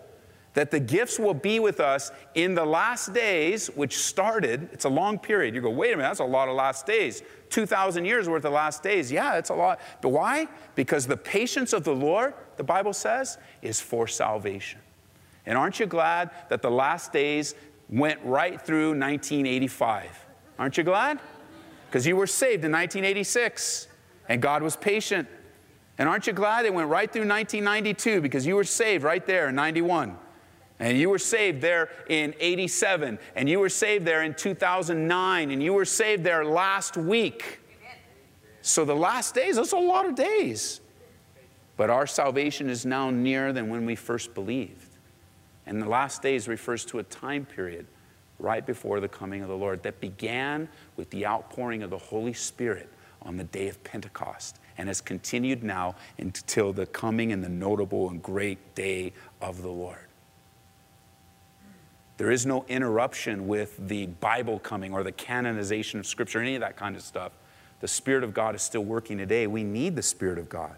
that 0.55 0.71
the 0.71 0.81
gifts 0.81 1.19
will 1.19 1.35
be 1.35 1.61
with 1.61 1.81
us 1.81 2.11
in 2.35 2.55
the 2.55 2.64
last 2.64 3.12
days, 3.12 3.67
which 3.69 3.99
started, 3.99 4.69
it's 4.73 4.85
a 4.85 4.88
long 4.88 5.19
period. 5.19 5.55
You 5.55 5.61
go, 5.61 5.71
wait 5.71 5.93
a 5.93 5.97
minute, 5.97 6.09
that's 6.09 6.21
a 6.21 6.25
lot 6.25 6.49
of 6.49 6.55
last 6.55 6.87
days. 6.87 7.23
2,000 7.51 8.05
years 8.05 8.29
worth 8.29 8.45
of 8.45 8.53
last 8.53 8.83
days. 8.83 9.11
Yeah, 9.12 9.37
it's 9.37 9.51
a 9.51 9.55
lot. 9.55 9.81
But 10.01 10.11
why? 10.11 10.49
Because 10.77 11.07
the 11.07 11.17
patience 11.17 11.73
of 11.73 11.85
the 11.85 11.95
Lord, 11.95 12.35
the 12.57 12.64
Bible 12.64 12.93
says, 12.93 13.37
is 13.62 13.81
for 13.81 14.07
salvation. 14.07 14.81
And 15.45 15.59
aren't 15.59 15.79
you 15.81 15.87
glad 15.87 16.31
that 16.49 16.62
the 16.62 16.71
last 16.71 17.12
days 17.12 17.55
went 17.90 18.21
right 18.25 18.61
through 18.61 18.90
1985? 18.90 20.27
Aren't 20.59 20.79
you 20.79 20.85
glad? 20.85 21.21
Because 21.88 22.07
you 22.07 22.17
were 22.17 22.27
saved 22.27 22.64
in 22.64 22.73
1986 22.73 23.88
and 24.29 24.40
God 24.40 24.62
was 24.62 24.77
patient. 24.77 25.29
And 25.99 26.09
aren't 26.09 26.27
you 26.27 26.33
glad 26.33 26.64
it 26.64 26.73
went 26.73 26.88
right 26.88 27.12
through 27.12 27.29
1992 27.29 28.21
because 28.21 28.47
you 28.47 28.57
were 28.57 28.64
saved 28.64 29.05
right 29.05 29.25
there 29.27 29.49
in 29.49 29.55
91? 29.55 30.17
And 30.80 30.98
you 30.98 31.08
were 31.08 31.18
saved 31.18 31.60
there 31.60 31.90
in 32.08 32.34
87, 32.40 33.18
and 33.37 33.48
you 33.48 33.60
were 33.60 33.68
saved 33.68 34.04
there 34.04 34.22
in 34.22 34.34
2009, 34.34 35.50
and 35.50 35.62
you 35.62 35.72
were 35.72 35.84
saved 35.84 36.24
there 36.24 36.44
last 36.44 36.96
week. 36.96 37.60
So 38.60 38.84
the 38.84 38.96
last 38.96 39.34
days, 39.34 39.56
that's 39.56 39.72
a 39.72 39.76
lot 39.76 40.06
of 40.06 40.14
days. 40.14 40.80
But 41.76 41.90
our 41.90 42.06
salvation 42.06 42.70
is 42.70 42.87
now 42.87 43.10
nearer 43.10 43.52
than 43.52 43.68
when 43.68 43.84
we 43.84 43.94
first 43.94 44.34
believed. 44.34 44.88
And 45.66 45.80
the 45.80 45.88
last 45.88 46.22
days 46.22 46.48
refers 46.48 46.84
to 46.87 46.98
a 46.98 47.02
time 47.02 47.44
period 47.44 47.87
right 48.38 48.64
before 48.64 49.00
the 49.00 49.08
coming 49.08 49.42
of 49.42 49.48
the 49.48 49.56
Lord 49.56 49.82
that 49.84 50.00
began 50.00 50.68
with 50.96 51.10
the 51.10 51.26
outpouring 51.26 51.82
of 51.82 51.90
the 51.90 51.98
Holy 51.98 52.32
Spirit 52.32 52.88
on 53.22 53.37
the 53.37 53.44
day 53.44 53.68
of 53.68 53.82
Pentecost 53.84 54.58
and 54.76 54.88
has 54.88 55.00
continued 55.00 55.62
now 55.62 55.94
until 56.18 56.72
the 56.72 56.87
coming 56.87 57.32
and 57.32 57.42
the 57.42 57.48
notable 57.48 58.10
and 58.10 58.22
great 58.22 58.74
day 58.74 59.12
of 59.40 59.62
the 59.62 59.70
Lord. 59.70 60.06
There 62.16 62.31
is 62.31 62.46
no 62.46 62.64
interruption 62.68 63.48
with 63.48 63.88
the 63.88 64.07
Bible 64.07 64.59
coming 64.61 64.92
or 64.92 65.03
the 65.03 65.12
canonization 65.12 65.98
of 65.98 66.07
Scripture, 66.07 66.40
any 66.40 66.55
of 66.55 66.61
that 66.61 66.77
kind 66.77 66.94
of 66.94 67.03
stuff. 67.03 67.33
The 67.81 67.88
Spirit 67.88 68.22
of 68.22 68.33
God 68.33 68.55
is 68.55 68.62
still 68.62 68.85
working 68.85 69.18
today. 69.18 69.46
We 69.46 69.64
need 69.64 69.96
the 69.96 70.03
Spirit 70.03 70.38
of 70.38 70.48
God. 70.48 70.77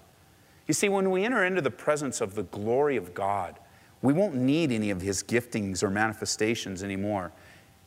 You 0.67 0.75
see, 0.75 0.89
when 0.89 1.11
we 1.11 1.25
enter 1.25 1.45
into 1.45 1.61
the 1.61 1.71
presence 1.71 2.21
of 2.21 2.35
the 2.35 2.43
glory 2.45 2.97
of 2.97 3.15
God, 3.15 3.59
we 4.03 4.13
won't 4.13 4.35
need 4.35 4.73
any 4.73 4.91
of 4.91 5.01
His 5.01 5.23
giftings 5.23 5.83
or 5.83 5.91
manifestations 5.91 6.83
anymore. 6.83 7.33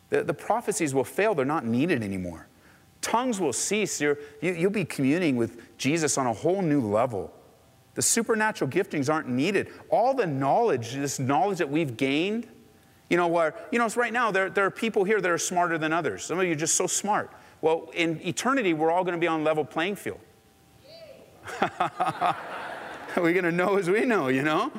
The, 0.10 0.24
the 0.24 0.34
prophecies 0.34 0.94
will 0.94 1.04
fail, 1.04 1.36
they're 1.36 1.46
not 1.46 1.66
needed 1.66 2.04
anymore. 2.04 2.48
Tongues 3.02 3.40
will 3.40 3.54
cease. 3.54 4.02
you 4.02 4.18
you'll 4.42 4.72
be 4.72 4.86
communing 4.86 5.36
with 5.36 5.78
Jesus 5.78 6.18
on 6.18 6.28
a 6.28 6.34
whole 6.34 6.62
new 6.62 6.82
level. 6.82 7.34
The 7.96 8.02
supernatural 8.02 8.70
giftings 8.70 9.12
aren't 9.12 9.28
needed. 9.28 9.72
All 9.90 10.14
the 10.14 10.28
knowledge, 10.28 10.94
this 10.94 11.20
knowledge 11.20 11.58
that 11.58 11.70
we've 11.70 11.98
gained, 11.98 12.48
you 13.10 13.18
know, 13.18 13.28
where, 13.28 13.56
you 13.72 13.80
know, 13.80 13.88
right 13.96 14.14
now 14.14 14.32
there, 14.32 14.50
there 14.50 14.66
are 14.66 14.72
people 14.72 15.04
here 15.04 15.20
that 15.20 15.30
are 15.30 15.38
smarter 15.38 15.78
than 15.78 15.92
others. 15.92 16.24
Some 16.24 16.40
of 16.40 16.46
you 16.46 16.52
are 16.52 16.56
just 16.56 16.76
so 16.76 16.88
smart. 16.88 17.32
Well, 17.62 17.90
in 17.94 18.22
eternity, 18.26 18.74
we're 18.74 18.92
all 18.92 19.04
going 19.04 19.16
to 19.16 19.20
be 19.20 19.28
on 19.28 19.44
level 19.44 19.66
playing 19.66 19.96
field. 19.96 20.20
we're 23.18 23.34
going 23.34 23.44
to 23.44 23.52
know 23.52 23.78
as 23.78 23.90
we 23.90 24.06
know, 24.06 24.28
you 24.28 24.44
know? 24.44 24.72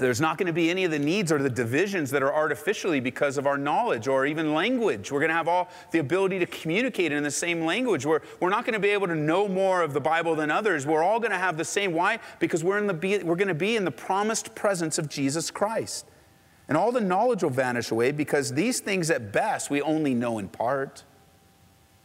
There's 0.00 0.20
not 0.20 0.38
going 0.38 0.46
to 0.46 0.52
be 0.52 0.70
any 0.70 0.84
of 0.84 0.90
the 0.90 0.98
needs 0.98 1.30
or 1.30 1.42
the 1.42 1.50
divisions 1.50 2.10
that 2.10 2.22
are 2.22 2.32
artificially 2.32 3.00
because 3.00 3.36
of 3.36 3.46
our 3.46 3.58
knowledge 3.58 4.08
or 4.08 4.24
even 4.24 4.54
language. 4.54 5.12
We're 5.12 5.20
going 5.20 5.28
to 5.28 5.34
have 5.34 5.46
all 5.46 5.68
the 5.90 5.98
ability 5.98 6.38
to 6.38 6.46
communicate 6.46 7.12
in 7.12 7.22
the 7.22 7.30
same 7.30 7.66
language. 7.66 8.06
We're, 8.06 8.20
we're 8.40 8.48
not 8.48 8.64
going 8.64 8.72
to 8.72 8.80
be 8.80 8.88
able 8.88 9.08
to 9.08 9.14
know 9.14 9.46
more 9.46 9.82
of 9.82 9.92
the 9.92 10.00
Bible 10.00 10.34
than 10.34 10.50
others. 10.50 10.86
We're 10.86 11.04
all 11.04 11.20
going 11.20 11.32
to 11.32 11.38
have 11.38 11.58
the 11.58 11.66
same. 11.66 11.92
Why? 11.92 12.18
Because 12.38 12.64
we're, 12.64 12.78
in 12.78 12.86
the, 12.86 13.22
we're 13.24 13.36
going 13.36 13.48
to 13.48 13.54
be 13.54 13.76
in 13.76 13.84
the 13.84 13.90
promised 13.90 14.54
presence 14.54 14.98
of 14.98 15.08
Jesus 15.08 15.50
Christ. 15.50 16.06
And 16.70 16.76
all 16.78 16.92
the 16.92 17.00
knowledge 17.00 17.42
will 17.42 17.50
vanish 17.50 17.90
away 17.90 18.12
because 18.12 18.54
these 18.54 18.78
things, 18.78 19.10
at 19.10 19.32
best, 19.32 19.70
we 19.70 19.82
only 19.82 20.14
know 20.14 20.38
in 20.38 20.48
part. 20.48 21.02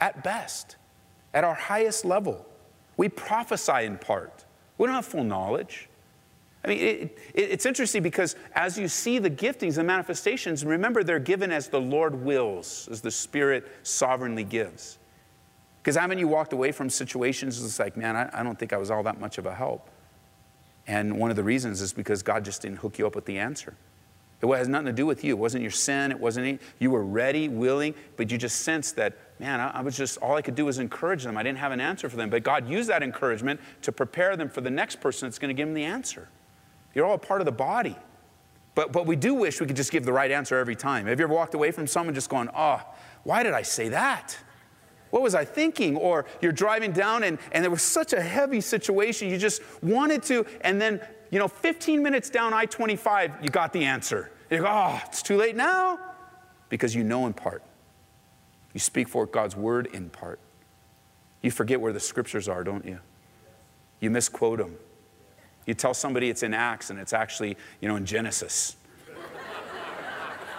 At 0.02 0.24
best, 0.24 0.76
at 1.36 1.44
our 1.44 1.54
highest 1.54 2.04
level, 2.04 2.46
we 2.98 3.08
prophesy 3.08 3.86
in 3.86 4.00
part. 4.00 4.44
We 4.80 4.88
don't 4.88 4.96
have 4.96 5.06
full 5.06 5.24
knowledge. 5.24 5.88
I 6.64 6.70
mean, 6.70 6.80
it, 6.80 7.18
it, 7.36 7.42
it's 7.52 7.68
interesting 7.68 8.02
because 8.02 8.36
as 8.56 8.76
you 8.76 8.88
see 8.88 9.20
the 9.20 9.30
giftings 9.30 9.78
and 9.78 9.86
manifestations, 9.86 10.66
remember 10.66 11.04
they're 11.04 11.20
given 11.20 11.52
as 11.52 11.68
the 11.68 11.80
Lord 11.80 12.16
wills, 12.16 12.90
as 12.92 13.02
the 13.02 13.12
Spirit 13.12 13.72
sovereignly 13.84 14.44
gives. 14.44 14.98
Because 15.78 15.96
haven't 15.96 16.18
you 16.18 16.28
walked 16.28 16.54
away 16.54 16.72
from 16.72 16.90
situations 16.90 17.64
it's 17.64 17.78
like, 17.78 17.96
man, 17.96 18.16
I, 18.16 18.40
I 18.40 18.42
don't 18.42 18.58
think 18.58 18.74
I 18.74 18.78
was 18.78 18.90
all 18.90 19.04
that 19.04 19.20
much 19.20 19.38
of 19.38 19.46
a 19.46 19.54
help. 19.54 19.92
And 20.88 21.20
one 21.20 21.30
of 21.30 21.36
the 21.36 21.44
reasons 21.44 21.82
is 21.82 21.94
because 21.94 22.24
God 22.24 22.44
just 22.44 22.64
didn't 22.64 22.80
hook 22.80 22.98
you 22.98 23.06
up 23.06 23.14
with 23.14 23.26
the 23.26 23.38
answer. 23.38 23.76
It 24.42 24.48
has 24.58 24.68
nothing 24.68 24.88
to 24.88 24.94
do 24.94 25.06
with 25.06 25.24
you. 25.24 25.32
It 25.32 25.40
wasn't 25.40 25.62
your 25.62 25.72
sin. 25.72 26.12
It 26.12 26.20
wasn't 26.20 26.48
any, 26.48 26.60
you 26.80 26.92
were 26.92 27.04
ready, 27.04 27.50
willing, 27.50 27.96
but 28.16 28.30
you 28.30 28.38
just 28.38 28.62
sensed 28.62 28.96
that, 28.98 29.18
man, 29.40 29.60
I, 29.60 29.80
I, 29.80 29.82
was 29.82 29.98
just, 29.98 30.18
all 30.18 30.36
I 30.36 30.42
could 30.42 30.56
do 30.56 30.66
was 30.66 30.78
encourage 30.78 31.24
them. 31.24 31.38
I 31.38 31.44
didn't 31.44 31.58
have 31.58 31.72
an 31.72 31.82
answer 31.82 32.10
for 32.10 32.18
them. 32.18 32.30
But 32.30 32.44
God 32.44 32.70
used 32.70 32.90
that 32.90 33.02
encouragement 33.02 33.60
to 33.82 33.92
prepare 33.92 34.36
them 34.36 34.50
for 34.50 34.62
the 34.62 34.70
next 34.70 35.00
person 35.00 35.28
that's 35.28 35.40
going 35.40 35.50
to 35.50 35.60
give 35.60 35.68
them 35.68 35.74
the 35.74 35.86
answer. 35.86 36.28
You're 36.94 37.06
all 37.06 37.16
a 37.16 37.20
part 37.20 37.42
of 37.42 37.46
the 37.46 37.52
body. 37.52 37.96
But, 38.76 38.92
but 38.92 39.06
we 39.06 39.16
do 39.16 39.34
wish 39.34 39.60
we 39.62 39.68
could 39.68 39.76
just 39.76 39.92
give 39.92 40.04
the 40.04 40.14
right 40.14 40.30
answer 40.30 40.58
every 40.58 40.76
time. 40.76 41.08
Have 41.08 41.20
you 41.20 41.26
ever 41.26 41.34
walked 41.34 41.54
away 41.54 41.72
from 41.72 41.88
someone 41.88 42.14
just 42.14 42.30
going, 42.30 42.50
oh, 42.56 42.82
why 43.24 43.42
did 43.42 43.54
I 43.54 43.62
say 43.62 43.90
that? 43.90 44.38
What 45.12 45.24
was 45.24 45.34
I 45.34 45.46
thinking? 45.46 45.96
Or 45.96 46.26
you're 46.42 46.52
driving 46.52 46.92
down 46.92 47.24
and, 47.24 47.40
and 47.54 47.64
there 47.64 47.72
was 47.72 47.82
such 47.82 48.12
a 48.12 48.22
heavy 48.22 48.60
situation, 48.60 49.30
you 49.30 49.38
just 49.38 49.62
wanted 49.82 50.24
to, 50.24 50.46
and 50.62 50.82
then, 50.82 51.00
you 51.36 51.40
know, 51.40 51.50
15 51.50 52.02
minutes 52.02 52.30
down 52.30 52.54
I 52.54 52.66
25, 52.66 53.44
you 53.44 53.50
got 53.50 53.74
the 53.74 53.84
answer. 53.84 54.32
You 54.50 54.60
go, 54.60 54.68
oh, 54.70 55.02
it's 55.06 55.22
too 55.22 55.36
late 55.36 55.58
now 55.58 56.00
because 56.70 56.96
you 56.96 57.04
know 57.04 57.28
in 57.28 57.34
part. 57.34 57.62
You 58.74 58.80
speak 58.80 59.10
for 59.10 59.26
God's 59.26 59.54
word 59.54 59.88
in 59.88 60.10
part. 60.10 60.40
You 61.42 61.52
forget 61.52 61.82
where 61.82 61.92
the 61.92 62.00
scriptures 62.00 62.48
are, 62.48 62.64
don't 62.64 62.86
you? 62.86 63.00
You 64.00 64.12
misquote 64.12 64.60
them. 64.60 64.78
You 65.66 65.74
tell 65.74 65.94
somebody 65.94 66.30
it's 66.30 66.42
in 66.42 66.54
Acts 66.54 66.90
and 66.90 66.98
it's 66.98 67.12
actually, 67.12 67.58
you 67.82 67.90
know, 67.90 67.98
in 67.98 68.06
Genesis. 68.06 68.78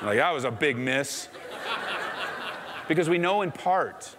like, 0.03 0.19
that 0.19 0.35
was 0.35 0.45
a 0.45 0.51
big 0.51 0.77
miss. 0.77 1.29
because 2.87 3.09
we 3.09 3.17
know 3.17 3.41
in 3.41 3.51
part. 3.51 4.15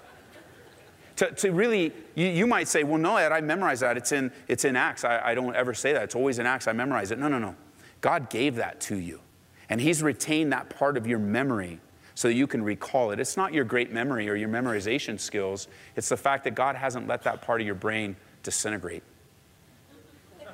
To, 1.17 1.31
to 1.31 1.51
really, 1.51 1.91
you, 2.13 2.27
you, 2.27 2.47
might 2.47 2.67
say, 2.67 2.83
well, 2.83 2.99
no, 2.99 3.17
Ed, 3.17 3.31
I 3.31 3.41
memorized 3.41 3.81
that. 3.81 3.97
It's 3.97 4.11
in, 4.11 4.31
it's 4.47 4.65
in 4.65 4.75
Acts. 4.75 5.03
I, 5.03 5.19
I 5.31 5.35
don't 5.35 5.55
ever 5.55 5.73
say 5.73 5.91
that. 5.93 6.03
It's 6.03 6.13
always 6.15 6.37
in 6.37 6.45
Acts. 6.45 6.67
I 6.67 6.73
memorize 6.73 7.09
it. 7.09 7.17
No, 7.17 7.27
no, 7.27 7.39
no. 7.39 7.55
God 8.01 8.29
gave 8.29 8.55
that 8.57 8.79
to 8.81 8.97
you. 8.97 9.19
And 9.67 9.81
He's 9.81 10.03
retained 10.03 10.53
that 10.53 10.69
part 10.69 10.95
of 10.95 11.07
your 11.07 11.17
memory 11.17 11.79
so 12.13 12.27
that 12.27 12.35
you 12.35 12.45
can 12.45 12.63
recall 12.63 13.09
it. 13.11 13.19
It's 13.19 13.35
not 13.35 13.51
your 13.51 13.63
great 13.63 13.91
memory 13.91 14.29
or 14.29 14.35
your 14.35 14.49
memorization 14.49 15.19
skills, 15.19 15.67
it's 15.95 16.09
the 16.09 16.17
fact 16.17 16.43
that 16.43 16.53
God 16.53 16.75
hasn't 16.75 17.07
let 17.07 17.23
that 17.23 17.41
part 17.41 17.61
of 17.61 17.67
your 17.67 17.75
brain 17.75 18.15
disintegrate. 18.43 19.01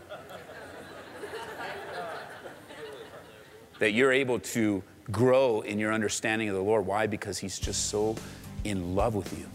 that 3.79 3.91
you're 3.91 4.13
able 4.13 4.39
to 4.39 4.81
grow 5.11 5.59
in 5.61 5.77
your 5.77 5.91
understanding 5.91 6.47
of 6.47 6.55
the 6.55 6.63
Lord. 6.63 6.85
Why? 6.85 7.05
Because 7.05 7.37
He's 7.37 7.59
just 7.59 7.87
so 7.87 8.15
in 8.63 8.95
love 8.95 9.13
with 9.13 9.37
you 9.37 9.45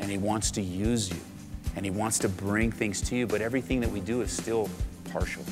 and 0.00 0.10
He 0.10 0.18
wants 0.18 0.50
to 0.52 0.60
use 0.60 1.10
you 1.10 1.20
and 1.76 1.84
He 1.84 1.90
wants 1.90 2.18
to 2.18 2.28
bring 2.28 2.72
things 2.72 3.00
to 3.02 3.16
you, 3.16 3.26
but 3.26 3.40
everything 3.40 3.80
that 3.80 3.90
we 3.90 4.00
do 4.00 4.22
is 4.22 4.32
still 4.32 4.68
partial. 5.12 5.44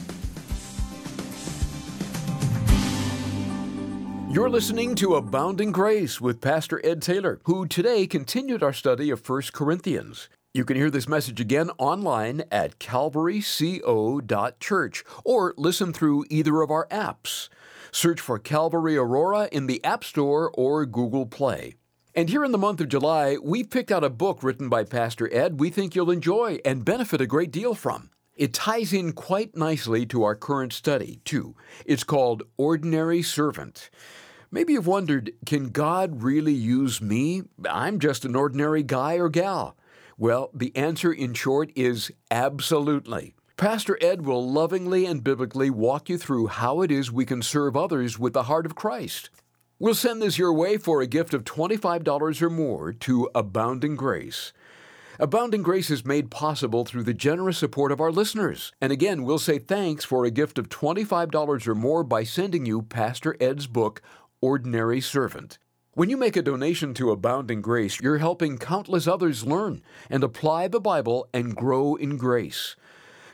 You're 4.30 4.50
listening 4.50 4.94
to 4.96 5.14
Abounding 5.14 5.72
Grace 5.72 6.20
with 6.20 6.42
Pastor 6.42 6.82
Ed 6.84 7.00
Taylor, 7.00 7.40
who 7.44 7.66
today 7.66 8.06
continued 8.06 8.62
our 8.62 8.74
study 8.74 9.10
of 9.10 9.26
1 9.26 9.42
Corinthians. 9.52 10.28
You 10.52 10.66
can 10.66 10.76
hear 10.76 10.90
this 10.90 11.08
message 11.08 11.40
again 11.40 11.70
online 11.78 12.42
at 12.50 12.78
calvaryco.church 12.78 15.04
or 15.24 15.54
listen 15.56 15.92
through 15.92 16.24
either 16.28 16.60
of 16.60 16.70
our 16.70 16.86
apps. 16.88 17.48
Search 17.90 18.20
for 18.20 18.38
Calvary 18.38 18.96
Aurora 18.96 19.48
in 19.50 19.66
the 19.66 19.82
App 19.82 20.04
Store 20.04 20.52
or 20.54 20.84
Google 20.84 21.26
Play. 21.26 21.76
And 22.14 22.30
here 22.30 22.44
in 22.44 22.52
the 22.52 22.58
month 22.58 22.80
of 22.80 22.88
July, 22.88 23.36
we've 23.42 23.70
picked 23.70 23.92
out 23.92 24.02
a 24.02 24.10
book 24.10 24.42
written 24.42 24.68
by 24.68 24.84
Pastor 24.84 25.32
Ed 25.32 25.60
we 25.60 25.70
think 25.70 25.94
you'll 25.94 26.10
enjoy 26.10 26.58
and 26.64 26.84
benefit 26.84 27.20
a 27.20 27.26
great 27.26 27.50
deal 27.50 27.74
from. 27.74 28.10
It 28.34 28.54
ties 28.54 28.92
in 28.92 29.12
quite 29.12 29.56
nicely 29.56 30.06
to 30.06 30.22
our 30.22 30.34
current 30.34 30.72
study, 30.72 31.20
too. 31.24 31.54
It's 31.84 32.04
called 32.04 32.44
Ordinary 32.56 33.20
Servant. 33.22 33.90
Maybe 34.50 34.72
you've 34.72 34.86
wondered 34.86 35.32
can 35.44 35.68
God 35.68 36.22
really 36.22 36.54
use 36.54 37.02
me? 37.02 37.42
I'm 37.68 37.98
just 37.98 38.24
an 38.24 38.34
ordinary 38.34 38.82
guy 38.82 39.14
or 39.14 39.28
gal. 39.28 39.76
Well, 40.16 40.50
the 40.54 40.74
answer 40.74 41.12
in 41.12 41.34
short 41.34 41.70
is 41.76 42.10
absolutely. 42.30 43.34
Pastor 43.56 43.98
Ed 44.00 44.24
will 44.24 44.50
lovingly 44.50 45.04
and 45.04 45.22
biblically 45.22 45.68
walk 45.68 46.08
you 46.08 46.16
through 46.16 46.46
how 46.46 46.80
it 46.80 46.90
is 46.90 47.12
we 47.12 47.26
can 47.26 47.42
serve 47.42 47.76
others 47.76 48.18
with 48.18 48.32
the 48.32 48.44
heart 48.44 48.64
of 48.64 48.74
Christ. 48.74 49.30
We'll 49.80 49.94
send 49.94 50.20
this 50.20 50.38
your 50.38 50.52
way 50.52 50.76
for 50.76 51.00
a 51.00 51.06
gift 51.06 51.32
of 51.32 51.44
$25 51.44 52.42
or 52.42 52.50
more 52.50 52.92
to 52.94 53.30
Abounding 53.32 53.94
Grace. 53.94 54.52
Abounding 55.20 55.62
Grace 55.62 55.88
is 55.88 56.04
made 56.04 56.32
possible 56.32 56.84
through 56.84 57.04
the 57.04 57.14
generous 57.14 57.58
support 57.58 57.92
of 57.92 58.00
our 58.00 58.10
listeners. 58.10 58.72
And 58.80 58.90
again, 58.90 59.22
we'll 59.22 59.38
say 59.38 59.60
thanks 59.60 60.04
for 60.04 60.24
a 60.24 60.32
gift 60.32 60.58
of 60.58 60.68
$25 60.68 61.68
or 61.68 61.76
more 61.76 62.02
by 62.02 62.24
sending 62.24 62.66
you 62.66 62.82
Pastor 62.82 63.36
Ed's 63.38 63.68
book, 63.68 64.02
ordinary 64.40 65.00
servant. 65.00 65.60
When 65.92 66.10
you 66.10 66.16
make 66.16 66.34
a 66.34 66.42
donation 66.42 66.92
to 66.94 67.12
Abounding 67.12 67.62
Grace, 67.62 68.00
you're 68.00 68.18
helping 68.18 68.58
countless 68.58 69.06
others 69.06 69.46
learn 69.46 69.80
and 70.10 70.24
apply 70.24 70.66
the 70.66 70.80
Bible 70.80 71.28
and 71.32 71.54
grow 71.54 71.94
in 71.94 72.16
grace. 72.16 72.74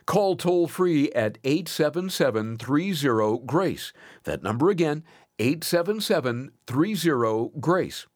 Call 0.07 0.37
toll 0.37 0.69
free 0.69 1.11
at 1.13 1.39
877 1.45 2.59
30 2.59 3.39
GRACE. 3.47 3.93
That 4.25 4.43
number 4.43 4.69
again, 4.69 5.03
877 5.39 6.53
30 6.67 7.51
GRACE. 7.61 8.07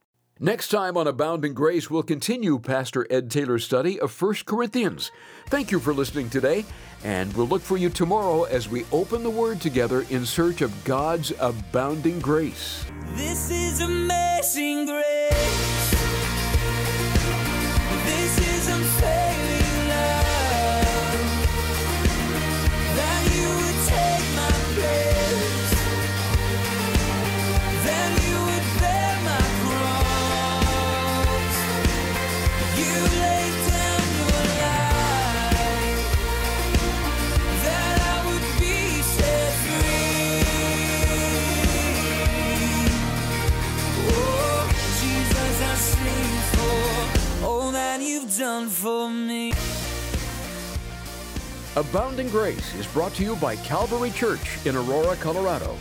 Next 0.41 0.69
time 0.69 0.97
on 0.97 1.09
Abounding 1.09 1.53
Grace, 1.53 1.91
we'll 1.91 2.05
continue 2.05 2.61
Pastor 2.61 3.09
Ed 3.11 3.29
Taylor's 3.29 3.65
study 3.65 3.99
of 3.99 4.23
1 4.23 4.35
Corinthians. 4.47 5.11
Thank 5.49 5.73
you 5.73 5.81
for 5.81 5.93
listening 5.93 6.31
today, 6.31 6.65
and 7.03 7.33
we'll 7.35 7.49
look 7.49 7.63
for 7.63 7.77
you 7.77 7.91
tomorrow 7.91 8.45
as 8.45 8.69
we 8.69 8.85
open 8.93 9.25
the 9.25 9.31
Word 9.31 9.61
together 9.61 10.07
in 10.11 10.25
search 10.25 10.61
of 10.61 10.73
God's 10.85 11.33
abounding 11.41 12.21
grace. 12.21 12.87
This 13.17 13.51
is 13.51 13.81
amazing 13.81 14.87
grace. 14.87 15.48
Done 48.39 48.69
for 48.69 49.11
me. 49.11 49.53
Abounding 51.75 52.29
Grace 52.29 52.75
is 52.77 52.87
brought 52.87 53.13
to 53.15 53.25
you 53.25 53.35
by 53.37 53.57
Calvary 53.57 54.13
Church 54.13 54.65
in 54.65 54.77
Aurora, 54.77 55.17
Colorado. 55.17 55.77